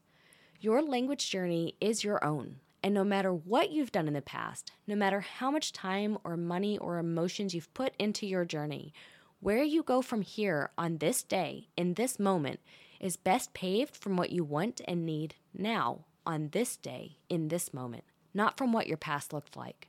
Your 0.60 0.82
language 0.82 1.29
journey 1.29 1.75
is 1.79 2.03
your 2.03 2.21
own. 2.25 2.58
And 2.84 2.93
no 2.93 3.06
matter 3.06 3.34
what 3.34 3.72
you've 3.72 3.93
done 3.93 4.10
in 4.10 4.13
the 4.13 4.22
past, 4.22 4.74
no 4.86 4.96
matter 4.96 5.22
how 5.22 5.50
much 5.50 5.72
time 5.72 6.17
or 6.26 6.36
money 6.36 6.78
or 6.78 6.98
emotions 6.98 7.56
you've 7.56 7.74
put 7.74 7.93
into 7.98 8.28
your 8.28 8.43
journey, 8.43 8.93
where 9.39 9.63
you 9.63 9.84
go 9.84 10.02
from 10.02 10.22
here 10.22 10.69
on 10.78 10.98
this 10.98 11.24
day, 11.24 11.69
in 11.78 11.93
this 11.93 12.19
moment, 12.19 12.60
is 13.00 13.15
best 13.15 13.54
paved 13.54 13.96
from 13.96 14.17
what 14.17 14.32
you 14.32 14.43
want 14.43 14.82
and 14.86 15.06
need 15.06 15.36
now, 15.54 16.06
on 16.26 16.50
this 16.52 16.78
day, 16.78 17.17
in 17.30 17.48
this 17.48 17.74
moment, 17.74 18.04
not 18.34 18.58
from 18.58 18.72
what 18.72 18.88
your 18.88 18.98
past 18.98 19.34
looked 19.34 19.56
like. 19.58 19.88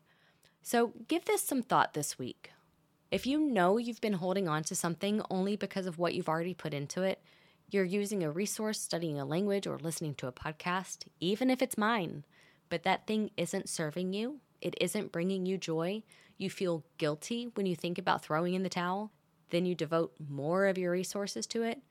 So 0.63 0.93
give 1.09 1.25
this 1.25 1.43
some 1.43 1.63
thought 1.63 1.95
this 1.95 2.19
week. 2.19 2.51
If 3.11 3.27
you 3.27 3.39
know 3.39 3.77
you've 3.77 4.01
been 4.01 4.15
holding 4.15 4.49
on 4.49 4.65
to 4.65 4.75
something 4.75 5.23
only 5.31 5.57
because 5.57 5.87
of 5.87 5.99
what 5.99 6.15
you've 6.15 6.29
already 6.29 6.55
put 6.55 6.75
into 6.75 7.03
it, 7.03 7.21
you're 7.71 7.85
using 7.85 8.23
a 8.23 8.31
resource, 8.31 8.81
studying 8.81 9.19
a 9.19 9.25
language, 9.25 9.67
or 9.67 9.79
listening 9.79 10.15
to 10.17 10.27
a 10.27 10.33
podcast, 10.33 11.05
even 11.21 11.51
if 11.51 11.63
it's 11.63 11.79
mine, 11.79 12.25
but 12.75 12.83
that 12.83 13.07
thing 13.07 13.31
isn't 13.37 13.69
serving 13.69 14.13
you, 14.13 14.41
it 14.61 14.75
isn't 14.81 15.13
bringing 15.13 15.47
you 15.47 15.57
joy, 15.57 16.03
you 16.37 16.51
feel 16.51 16.83
guilty 16.99 17.49
when 17.55 17.67
you 17.67 17.77
think 17.77 17.99
about 17.99 18.25
throwing 18.25 18.55
in 18.55 18.65
the 18.65 18.69
towel, 18.69 19.13
then 19.51 19.65
you 19.65 19.77
devote 19.77 20.13
more 20.29 20.67
of 20.67 20.77
your 20.77 20.91
resources 20.91 21.47
to 21.47 21.63
it. 21.63 21.83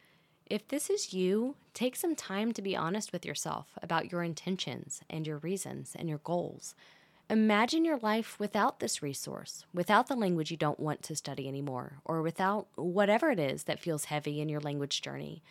If 0.46 0.68
this 0.68 0.90
is 0.90 1.14
you, 1.14 1.56
take 1.74 1.96
some 1.96 2.18
time 2.18 2.52
to 2.52 2.62
be 2.62 2.76
honest 2.76 3.14
with 3.14 3.26
yourself 3.26 3.68
about 3.82 4.12
your 4.12 4.24
intentions 4.24 5.00
and 5.10 5.26
your 5.26 5.38
reasons 5.38 5.96
and 5.98 6.10
your 6.10 6.18
goals. 6.18 6.76
Imagine 7.30 7.86
your 7.86 8.00
life 8.00 8.38
without 8.38 8.82
this 8.82 9.02
resource, 9.02 9.64
without 9.74 10.08
the 10.08 10.18
language 10.18 10.52
you 10.52 10.58
don't 10.58 10.82
want 10.82 11.02
to 11.04 11.16
study 11.16 11.48
anymore, 11.48 12.00
or 12.04 12.22
without 12.22 12.68
whatever 12.76 13.32
it 13.32 13.40
is 13.40 13.64
that 13.64 13.80
feels 13.80 14.04
heavy 14.04 14.42
in 14.42 14.50
your 14.50 14.60
language 14.60 15.02
journey. 15.02 15.42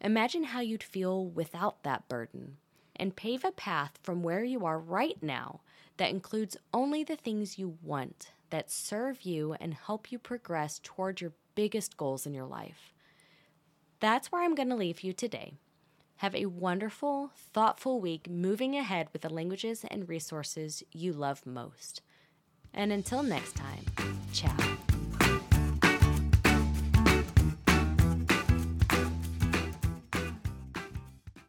Imagine 0.00 0.42
how 0.42 0.58
you'd 0.58 0.82
feel 0.82 1.24
without 1.24 1.84
that 1.84 2.08
burden, 2.08 2.56
and 3.00 3.16
pave 3.16 3.44
a 3.44 3.50
path 3.50 3.98
from 4.02 4.22
where 4.22 4.44
you 4.44 4.64
are 4.64 4.78
right 4.78 5.20
now 5.22 5.60
that 5.96 6.10
includes 6.10 6.56
only 6.72 7.02
the 7.02 7.16
things 7.16 7.58
you 7.58 7.76
want 7.82 8.30
that 8.50 8.70
serve 8.70 9.22
you 9.22 9.56
and 9.60 9.74
help 9.74 10.12
you 10.12 10.18
progress 10.18 10.80
toward 10.82 11.20
your 11.20 11.32
biggest 11.54 11.96
goals 11.96 12.26
in 12.26 12.34
your 12.34 12.46
life. 12.46 12.92
That's 14.00 14.30
where 14.30 14.42
I'm 14.42 14.54
going 14.54 14.68
to 14.68 14.76
leave 14.76 15.02
you 15.02 15.12
today. 15.12 15.54
Have 16.16 16.34
a 16.34 16.46
wonderful, 16.46 17.32
thoughtful 17.34 18.00
week 18.00 18.28
moving 18.28 18.76
ahead 18.76 19.08
with 19.12 19.22
the 19.22 19.32
languages 19.32 19.84
and 19.90 20.08
resources 20.08 20.82
you 20.92 21.12
love 21.12 21.46
most. 21.46 22.02
And 22.74 22.92
until 22.92 23.22
next 23.22 23.56
time, 23.56 23.84
ciao. 24.32 24.89